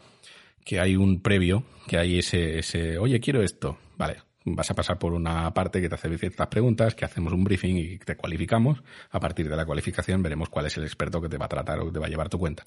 [0.64, 4.98] que hay un previo, que hay ese, ese, oye, quiero esto, vale, vas a pasar
[4.98, 8.82] por una parte que te hace ciertas preguntas, que hacemos un briefing y te cualificamos.
[9.10, 11.80] A partir de la cualificación veremos cuál es el experto que te va a tratar
[11.80, 12.64] o que te va a llevar tu cuenta.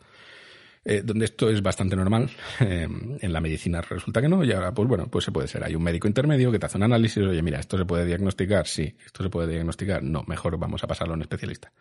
[0.85, 2.29] Eh, donde esto es bastante normal,
[2.61, 2.87] eh,
[3.19, 5.63] en la medicina resulta que no, y ahora, pues bueno, pues se puede ser.
[5.63, 8.67] Hay un médico intermedio que te hace un análisis, oye, mira, esto se puede diagnosticar,
[8.67, 11.71] sí, esto se puede diagnosticar, no, mejor vamos a pasarlo a un especialista.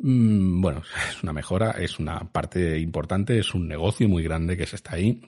[0.00, 4.66] Mm, bueno, es una mejora, es una parte importante, es un negocio muy grande que
[4.66, 5.20] se está ahí.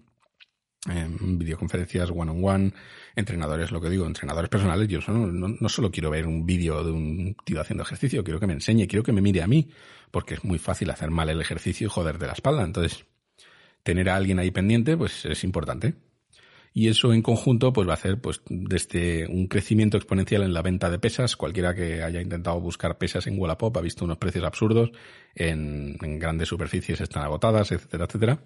[0.86, 2.70] En videoconferencias one-on-one,
[3.16, 4.86] entrenadores, lo que digo, entrenadores personales.
[4.86, 8.46] Yo no, no solo quiero ver un vídeo de un tío haciendo ejercicio, quiero que
[8.46, 9.70] me enseñe, quiero que me mire a mí,
[10.14, 12.62] porque es muy fácil hacer mal el ejercicio y joder de la espalda.
[12.62, 13.04] Entonces,
[13.82, 15.96] tener a alguien ahí pendiente, pues es importante
[16.76, 20.62] y eso en conjunto pues va a hacer pues desde un crecimiento exponencial en la
[20.62, 21.36] venta de pesas.
[21.36, 24.90] Cualquiera que haya intentado buscar pesas en Wallapop ha visto unos precios absurdos,
[25.34, 28.38] en, grandes superficies están agotadas, etcétera, etcétera.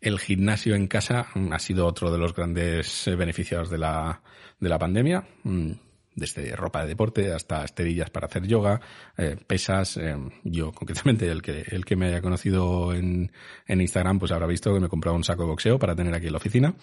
[0.00, 4.22] El gimnasio en casa ha sido otro de los grandes beneficios de la,
[4.60, 5.72] de la pandemia mm,
[6.18, 8.80] desde ropa de deporte hasta esterillas para hacer yoga,
[9.16, 9.96] eh, pesas.
[9.96, 13.32] Eh, yo concretamente, el que, el que me haya conocido en,
[13.66, 16.14] en Instagram, pues habrá visto que me he comprado un saco de boxeo para tener
[16.14, 16.74] aquí en la oficina.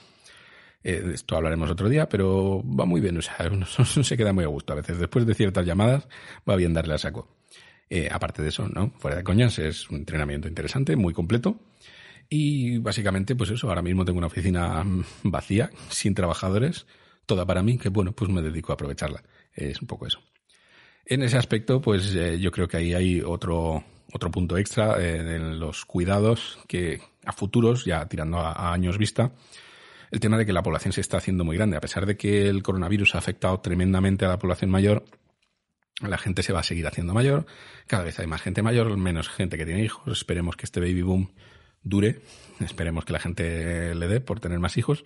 [0.88, 4.34] Eh, de esto hablaremos otro día, pero va muy bien, o sea, uno se queda
[4.34, 4.74] muy a gusto.
[4.74, 6.08] A veces, después de ciertas llamadas,
[6.48, 7.28] va bien darle a saco.
[7.90, 8.92] Eh, aparte de eso, ¿no?
[9.00, 11.60] Fuera de coñas, es un entrenamiento interesante, muy completo.
[12.30, 16.86] Y básicamente, pues eso, ahora mismo tengo una oficina mm, vacía, sin trabajadores,
[17.26, 19.24] toda para mí, que bueno, pues me dedico a aprovecharla.
[19.54, 20.20] Es un poco eso.
[21.06, 25.60] En ese aspecto, pues eh, yo creo que ahí hay otro, otro punto extra en
[25.60, 29.34] los cuidados que a futuros, ya tirando a años vista,
[30.12, 31.78] el tema de que la población se está haciendo muy grande.
[31.78, 35.06] A pesar de que el coronavirus ha afectado tremendamente a la población mayor,
[36.02, 37.46] la gente se va a seguir haciendo mayor,
[37.88, 41.02] cada vez hay más gente mayor, menos gente que tiene hijos, esperemos que este baby
[41.02, 41.34] boom
[41.84, 42.22] dure,
[42.60, 45.06] esperemos que la gente le dé por tener más hijos,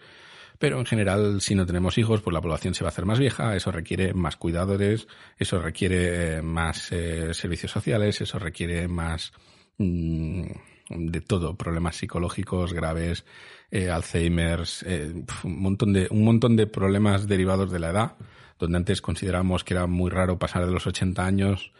[0.59, 3.17] pero en general si no tenemos hijos, pues la población se va a hacer más
[3.17, 5.07] vieja, eso requiere más cuidadores,
[5.37, 9.31] eso requiere eh, más eh, servicios sociales, eso requiere más
[9.77, 10.43] mm,
[10.89, 13.25] de todo, problemas psicológicos graves,
[13.71, 18.17] eh, Alzheimer's, eh, un montón de, un montón de problemas derivados de la edad,
[18.57, 21.71] donde antes considerábamos que era muy raro pasar de los 80 años.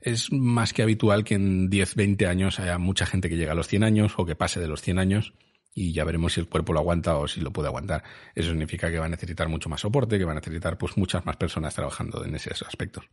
[0.00, 3.54] Es más que habitual que en 10, 20 años haya mucha gente que llegue a
[3.54, 5.32] los 100 años o que pase de los 100 años
[5.78, 8.02] y ya veremos si el cuerpo lo aguanta o si lo puede aguantar.
[8.34, 11.26] Eso significa que va a necesitar mucho más soporte, que va a necesitar pues muchas
[11.26, 13.04] más personas trabajando en esos aspectos.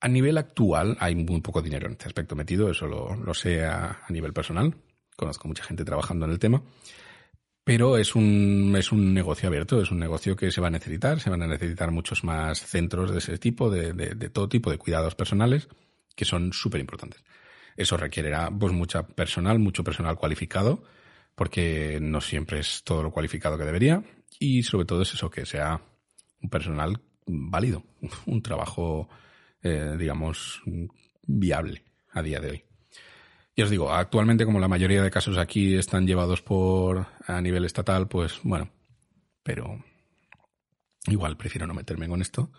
[0.00, 4.00] A nivel actual hay muy poco dinero en este aspecto metido, eso lo, sé a,
[4.08, 4.74] nivel personal.
[5.16, 6.60] Conozco mucha gente trabajando en el tema.
[7.62, 11.20] Pero es un, es un negocio abierto, es un negocio que se va a necesitar,
[11.20, 14.76] se van a necesitar muchos más centros de ese tipo, de, de, todo tipo de
[14.76, 15.68] cuidados personales,
[16.16, 17.22] que son súper importantes.
[17.76, 20.82] Eso requerirá pues mucha personal, mucho personal cualificado,
[21.34, 24.02] porque no siempre es todo lo cualificado que debería,
[24.38, 25.80] y sobre todo es eso, que sea
[26.40, 27.84] un personal válido,
[28.26, 29.08] un trabajo
[29.64, 30.60] eh, digamos,
[31.26, 31.82] viable
[32.12, 32.64] a día de hoy.
[33.56, 37.64] Y os digo, actualmente como la mayoría de casos aquí están llevados por a nivel
[37.64, 38.70] estatal, pues bueno,
[39.42, 39.82] pero
[41.06, 42.52] igual prefiero no meterme con esto.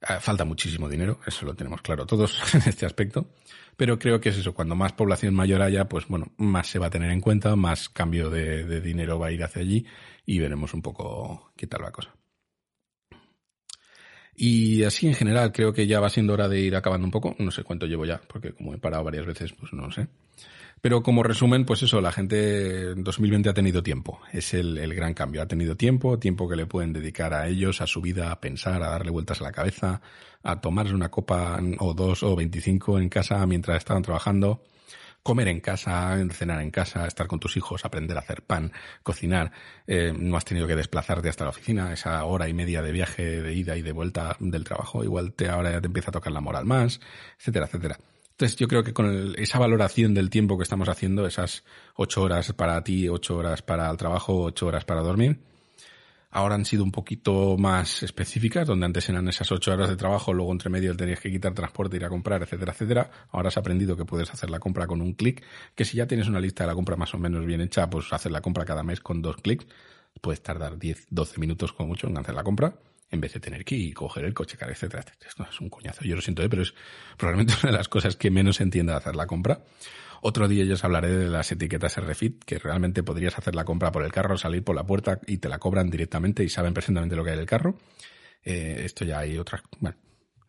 [0.00, 3.30] Ah, falta muchísimo dinero, eso lo tenemos claro todos en este aspecto,
[3.76, 6.86] pero creo que es eso, cuando más población mayor haya, pues bueno, más se va
[6.86, 9.86] a tener en cuenta, más cambio de, dinero va a ir hacia allí
[10.24, 12.14] y veremos un poco qué tal la cosa.
[14.36, 17.34] Y así en general creo que ya va siendo hora de ir acabando un poco.
[17.40, 20.06] No sé cuánto llevo ya, porque como he parado varias veces, pues no lo sé.
[20.80, 24.20] Pero como resumen, pues eso, la gente en 2020 ha tenido tiempo.
[24.32, 25.42] Es el, el, gran cambio.
[25.42, 28.82] Ha tenido tiempo, tiempo que le pueden dedicar a ellos, a su vida, a pensar,
[28.82, 30.00] a darle vueltas a la cabeza,
[30.42, 34.62] a tomarse una copa o dos o veinticinco en casa mientras estaban trabajando
[35.22, 38.72] comer en casa, cenar en casa, estar con tus hijos, aprender a hacer pan,
[39.02, 39.52] cocinar,
[39.86, 43.42] eh, no has tenido que desplazarte hasta la oficina, esa hora y media de viaje
[43.42, 46.32] de ida y de vuelta del trabajo, igual te ahora ya te empieza a tocar
[46.32, 47.00] la moral más,
[47.38, 47.98] etcétera, etcétera.
[48.38, 51.64] Entonces yo creo que con esa valoración del tiempo que estamos haciendo, esas
[51.96, 55.40] ocho horas para ti, ocho horas para el trabajo, ocho horas para dormir,
[56.30, 60.32] ahora han sido un poquito más específicas, donde antes eran esas ocho horas de trabajo,
[60.32, 63.10] luego entre medio tenías que quitar transporte, ir a comprar, etcétera, etcétera.
[63.32, 65.42] Ahora has aprendido que puedes hacer la compra con un clic,
[65.74, 68.12] que si ya tienes una lista de la compra más o menos bien hecha, pues
[68.12, 69.66] hacer la compra cada mes con dos clics.
[70.20, 72.76] Puedes tardar 10, 12 minutos como mucho en hacer la compra,
[73.10, 75.28] en vez de tener que ir, coger el coche, etcétera, etcétera.
[75.28, 76.48] Esto es un coñazo, yo lo siento, ¿eh?
[76.48, 76.74] pero es
[77.16, 79.62] probablemente una de las cosas que menos entiende de hacer la compra.
[80.20, 83.92] Otro día yo os hablaré de las etiquetas RFID, que realmente podrías hacer la compra
[83.92, 87.14] por el carro, salir por la puerta y te la cobran directamente y saben perfectamente
[87.14, 87.78] lo que hay en el carro.
[88.42, 89.96] Eh, esto ya hay otras, bueno,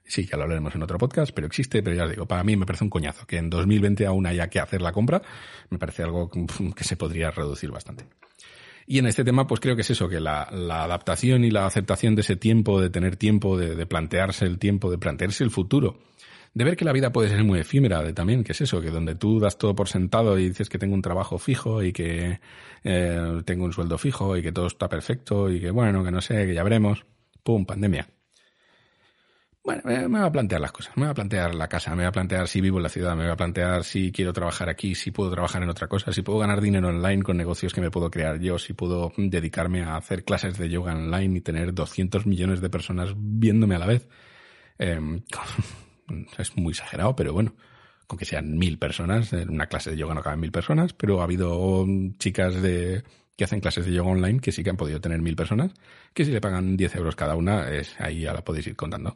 [0.05, 2.55] sí, ya lo hablaremos en otro podcast, pero existe, pero ya os digo, para mí
[2.55, 5.21] me parece un coñazo que en 2020 aún haya que hacer la compra,
[5.69, 6.29] me parece algo
[6.75, 8.05] que se podría reducir bastante.
[8.91, 12.15] Y en este tema, pues creo que es eso, que la, adaptación y la aceptación
[12.15, 15.99] de ese tiempo, de tener tiempo, de, plantearse el tiempo, de plantearse el futuro,
[16.55, 18.89] de ver que la vida puede ser muy efímera, de también, que es eso, que
[18.89, 22.39] donde tú das todo por sentado y dices que tengo un trabajo fijo y que
[22.83, 26.19] eh, tengo un sueldo fijo y que todo está perfecto y que bueno, que no
[26.19, 27.05] sé, que ya veremos,
[27.43, 28.07] pum, pandemia.
[29.69, 30.97] Bueno, me voy a plantear las cosas.
[30.97, 33.15] Me voy a plantear la casa, me voy a plantear si vivo en la ciudad,
[33.15, 36.23] me voy a plantear si quiero trabajar aquí, si puedo trabajar en otra cosa, si
[36.23, 39.95] puedo ganar dinero online con negocios que me puedo crear yo, si puedo dedicarme a
[39.95, 44.09] hacer clases de yoga online y tener 200 millones de personas viéndome a la vez.
[44.79, 45.21] Em,
[46.39, 47.53] es muy exagerado, pero bueno,
[48.07, 51.21] con que sean mil personas, en una clase de yoga no caben mil personas, pero
[51.21, 51.85] ha habido
[52.17, 53.03] chicas de
[53.37, 55.73] que hacen clases de yoga online que sí que han podido tener mil personas,
[56.15, 59.15] que si le pagan 10 euros cada una, es, ahí ya la podéis ir contando.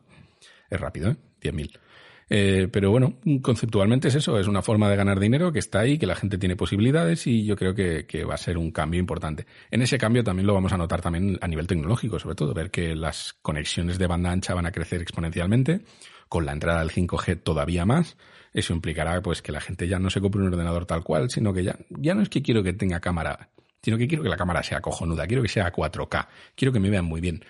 [0.74, 1.15] Es rápido, ¿eh?
[1.39, 1.78] 10.000.
[2.30, 5.99] Eh, pero bueno, conceptualmente es eso, es una forma de ganar dinero que está ahí,
[5.99, 8.99] que la gente tiene posibilidades y yo creo que, que, va a ser un cambio
[8.99, 9.45] importante.
[9.69, 12.71] En ese cambio también lo vamos a notar también a nivel tecnológico, sobre todo, ver
[12.71, 15.82] que las conexiones de banda ancha van a crecer exponencialmente,
[16.28, 18.17] con la entrada del 5G todavía más.
[18.51, 21.53] Eso implicará pues que la gente ya no se compre un ordenador tal cual, sino
[21.53, 23.49] que ya, ya no es que quiero que tenga cámara,
[23.84, 26.89] sino que quiero que la cámara sea cojonuda, quiero que sea 4K, quiero que me
[26.89, 27.43] vean muy bien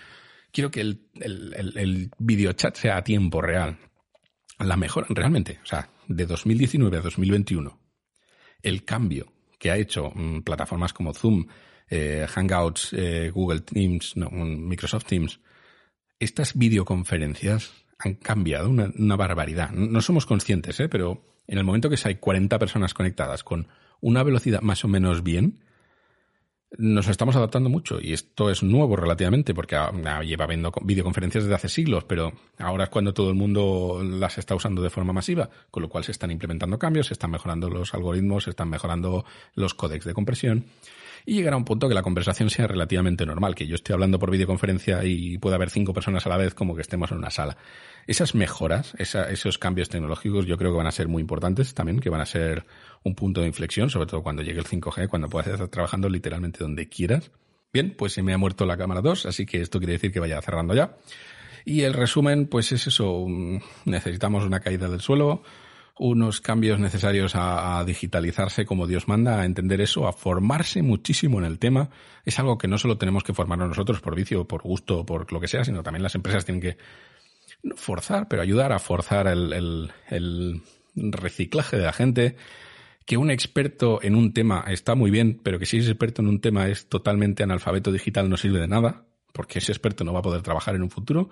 [0.53, 3.77] quiero que el, el, el, videochat sea a tiempo real.
[4.59, 7.79] La mejor, realmente, o sea, de 2019 a 2021,
[8.61, 11.47] el cambio que ha hecho mm, plataformas como Zoom,
[11.89, 15.39] eh, Hangouts, eh, Google Teams, no, Microsoft Teams,
[16.19, 19.71] estas videoconferencias han cambiado una, una barbaridad.
[19.71, 20.87] No, somos conscientes, ¿eh?
[20.87, 23.67] pero en el momento que hay 40 personas conectadas con
[24.01, 25.63] una velocidad más o menos bien,
[26.77, 29.77] nos estamos adaptando mucho y esto es nuevo relativamente porque
[30.25, 34.55] lleva habiendo videoconferencias desde hace siglos, pero ahora es cuando todo el mundo las está
[34.55, 37.93] usando de forma masiva, con lo cual se están implementando cambios, se están mejorando los
[37.93, 40.65] algoritmos, se están mejorando los códex de compresión
[41.25, 44.31] y llegará un punto que la conversación sea relativamente normal, que yo esté hablando por
[44.31, 47.57] videoconferencia y pueda haber cinco personas a la vez como que estemos en una sala.
[48.05, 52.09] Esas mejoras, esos cambios tecnológicos yo creo que van a ser muy importantes también, que
[52.09, 52.65] van a ser
[53.03, 56.59] un punto de inflexión, sobre todo cuando llegue el 5G, cuando puedas estar trabajando literalmente
[56.59, 57.31] donde quieras.
[57.71, 60.19] Bien, pues se me ha muerto la cámara 2, así que esto quiere decir que
[60.19, 60.97] vaya cerrando ya.
[61.65, 63.25] Y el resumen, pues es eso,
[63.85, 65.43] necesitamos una caída del suelo,
[65.97, 71.45] unos cambios necesarios a, digitalizarse como Dios manda, a entender eso, a formarse muchísimo en
[71.45, 71.89] el tema.
[72.25, 75.39] Es algo que no solo tenemos que formarnos nosotros por vicio, por gusto, por lo
[75.39, 76.77] que sea, sino también las empresas tienen que
[77.75, 80.61] forzar, pero ayudar a forzar el, el
[80.95, 82.35] reciclaje de la gente.
[83.05, 86.29] Que un experto en un tema está muy bien, pero que si ese experto en
[86.29, 89.03] un tema es totalmente analfabeto digital no sirve de nada,
[89.33, 91.29] porque ese experto no va a poder trabajar en un futuro.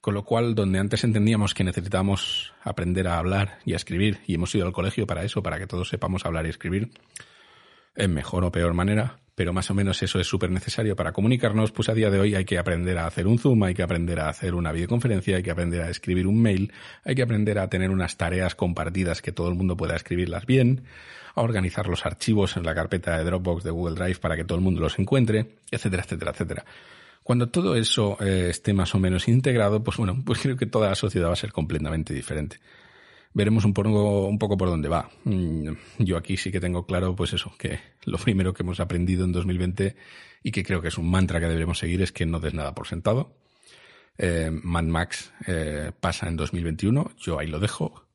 [0.00, 4.34] Con lo cual, donde antes entendíamos que necesitábamos aprender a hablar y a escribir, y
[4.34, 6.90] hemos ido al colegio para eso, para que todos sepamos hablar y escribir,
[7.96, 11.70] en mejor o peor manera, pero más o menos eso es súper necesario para comunicarnos,
[11.70, 14.18] pues a día de hoy hay que aprender a hacer un Zoom, hay que aprender
[14.18, 16.72] a hacer una videoconferencia, hay que aprender a escribir un mail,
[17.04, 20.84] hay que aprender a tener unas tareas compartidas que todo el mundo pueda escribirlas bien,
[21.34, 24.56] a organizar los archivos en la carpeta de Dropbox de Google Drive para que todo
[24.56, 26.64] el mundo los encuentre, etcétera, etcétera, etcétera.
[27.22, 30.88] Cuando todo eso eh, esté más o menos integrado, pues bueno, pues creo que toda
[30.88, 32.58] la sociedad va a ser completamente diferente.
[33.36, 35.10] Veremos un poco, un poco por dónde va.
[35.24, 35.68] Mm,
[35.98, 39.32] yo aquí sí que tengo claro, pues eso, que lo primero que hemos aprendido en
[39.32, 39.94] 2020
[40.42, 42.74] y que creo que es un mantra que deberemos seguir es que no des nada
[42.74, 43.36] por sentado.
[44.16, 48.06] Eh, Mad Max eh, pasa en 2021, yo ahí lo dejo.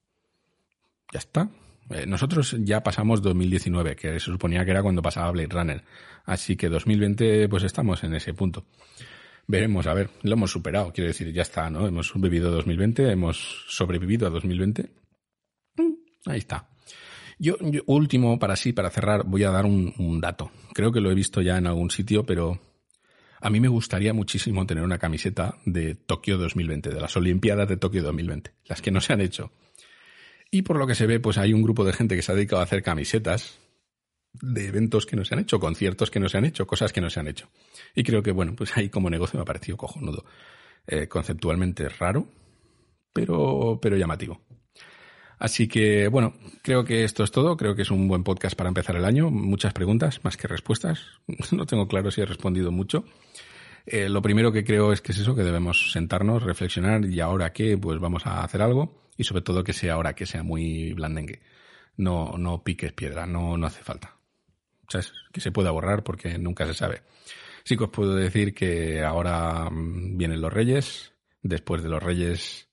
[1.14, 1.52] Ya está.
[1.92, 5.84] Eh, nosotros ya pasamos 2019, que se suponía que era cuando pasaba Blade Runner.
[6.26, 8.66] Así que 2020, pues estamos en ese punto.
[9.46, 11.86] Veremos, a ver, lo hemos superado, quiero decir, ya está, ¿no?
[11.86, 15.01] Hemos vivido 2020, hemos sobrevivido a 2020.
[16.26, 16.70] Ahí está.
[17.40, 17.56] Yo,
[17.88, 20.52] último, para sí, para cerrar, voy a dar un, un dato.
[20.74, 22.60] Creo que lo he visto ya en algún sitio, pero
[23.40, 27.78] a mí me gustaría muchísimo tener una camiseta de Tokio 2020, de las Olimpiadas de
[27.78, 29.52] Tokio 2020, las que no se han hecho.
[30.52, 32.36] Y por lo que se ve, pues hay un grupo de gente que se ha
[32.36, 33.58] dedicado a hacer camisetas
[34.34, 37.02] de eventos que no se han hecho, conciertos que no se han hecho, cosas que
[37.02, 37.50] no se han hecho.
[37.96, 40.26] Y creo que, bueno, pues ahí como negocio me ha parecido cojonudo.
[40.86, 42.28] Eh, conceptualmente raro,
[43.14, 44.42] pero, pero llamativo.
[45.42, 47.58] Así que, bueno, creo que esto es todo.
[47.58, 49.32] Creo que es un buen podcast para empezar el año.
[49.32, 51.04] Muchas preguntas, más que respuestas.
[51.52, 53.06] No tengo claro si he respondido mucho.
[53.88, 57.54] Eh, lo primero que creo es que es eso, que debemos sentarnos, reflexionar y ahora
[57.54, 60.94] qué, pues vamos a hacer algo y sobre todo que sea ahora que sea muy
[60.94, 61.42] blandengue.
[61.98, 64.18] no, no piques piedra, no, no hace falta.
[64.90, 65.12] ¿Sabes?
[65.34, 67.02] Que se pueda borrar porque nunca se sabe.
[67.64, 72.71] Sí que os puedo decir que ahora mm, vienen los reyes, después de los reyes,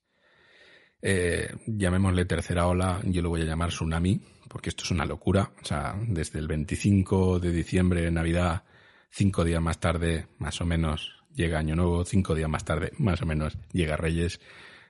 [1.01, 5.51] eh, llamémosle tercera ola, yo lo voy a llamar tsunami, porque esto es una locura.
[5.61, 8.63] O sea, desde el 25 de diciembre, Navidad,
[9.09, 13.21] cinco días más tarde, más o menos, llega Año Nuevo, cinco días más tarde, más
[13.21, 14.39] o menos, llega Reyes.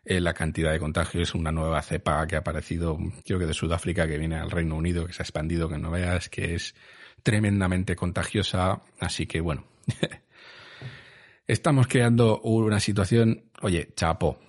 [0.06, 4.08] Eh, la cantidad de contagios, una nueva cepa que ha aparecido, creo que de Sudáfrica,
[4.08, 6.74] que viene al Reino Unido, que se ha expandido, que no veas, que es
[7.22, 8.82] tremendamente contagiosa.
[9.00, 9.66] Así que bueno,
[11.48, 14.40] estamos creando una situación, oye, chapo.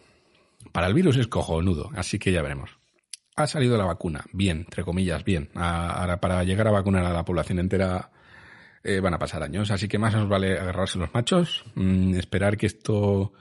[0.72, 2.78] Para el virus es cojonudo, así que ya veremos.
[3.36, 5.50] Ha salido la vacuna, bien, entre comillas, bien.
[5.54, 8.10] Ahora, para llegar a vacunar a la población entera
[8.82, 12.56] eh, van a pasar años, así que más nos vale agarrarse los machos, mm, esperar
[12.56, 13.32] que esto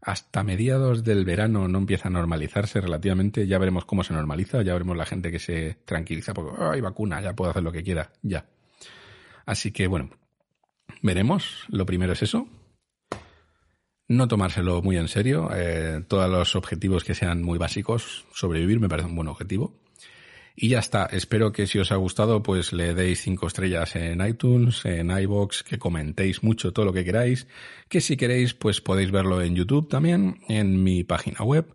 [0.00, 4.72] hasta mediados del verano no empieza a normalizarse relativamente, ya veremos cómo se normaliza, ya
[4.72, 8.12] veremos la gente que se tranquiliza porque hay vacuna, ya puedo hacer lo que quiera,
[8.22, 8.46] ya.
[9.44, 10.10] Así que bueno,
[11.02, 11.64] veremos.
[11.68, 12.48] Lo primero es eso.
[14.08, 15.50] No tomárselo muy en serio.
[15.54, 19.74] Eh, todos los objetivos que sean muy básicos, sobrevivir me parece un buen objetivo.
[20.56, 21.06] Y ya está.
[21.06, 25.62] Espero que si os ha gustado, pues le deis cinco estrellas en iTunes, en iBox,
[25.62, 27.46] que comentéis mucho todo lo que queráis.
[27.88, 31.66] Que si queréis, pues podéis verlo en YouTube también, en mi página web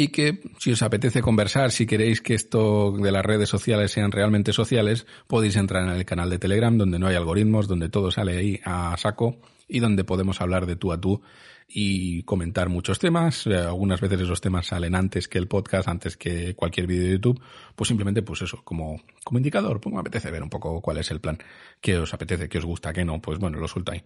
[0.00, 4.12] y que si os apetece conversar, si queréis que esto de las redes sociales sean
[4.12, 8.12] realmente sociales, podéis entrar en el canal de Telegram donde no hay algoritmos, donde todo
[8.12, 11.22] sale ahí a saco y donde podemos hablar de tú a tú
[11.68, 13.46] y comentar muchos temas.
[13.46, 17.12] Eh, algunas veces esos temas salen antes que el podcast, antes que cualquier vídeo de
[17.12, 17.40] YouTube.
[17.76, 21.10] Pues simplemente, pues eso, como, como indicador, pues me apetece ver un poco cuál es
[21.10, 21.38] el plan.
[21.80, 22.48] ¿Qué os apetece?
[22.48, 22.92] ¿Qué os gusta?
[22.92, 23.20] ¿Qué no?
[23.20, 24.02] Pues bueno, lo suelto ahí.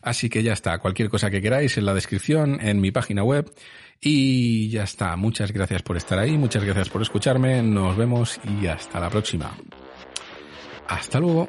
[0.00, 0.78] Así que ya está.
[0.78, 3.52] Cualquier cosa que queráis en la descripción, en mi página web.
[4.00, 5.16] Y ya está.
[5.16, 6.38] Muchas gracias por estar ahí.
[6.38, 7.62] Muchas gracias por escucharme.
[7.62, 9.56] Nos vemos y hasta la próxima.
[10.88, 11.48] Hasta luego.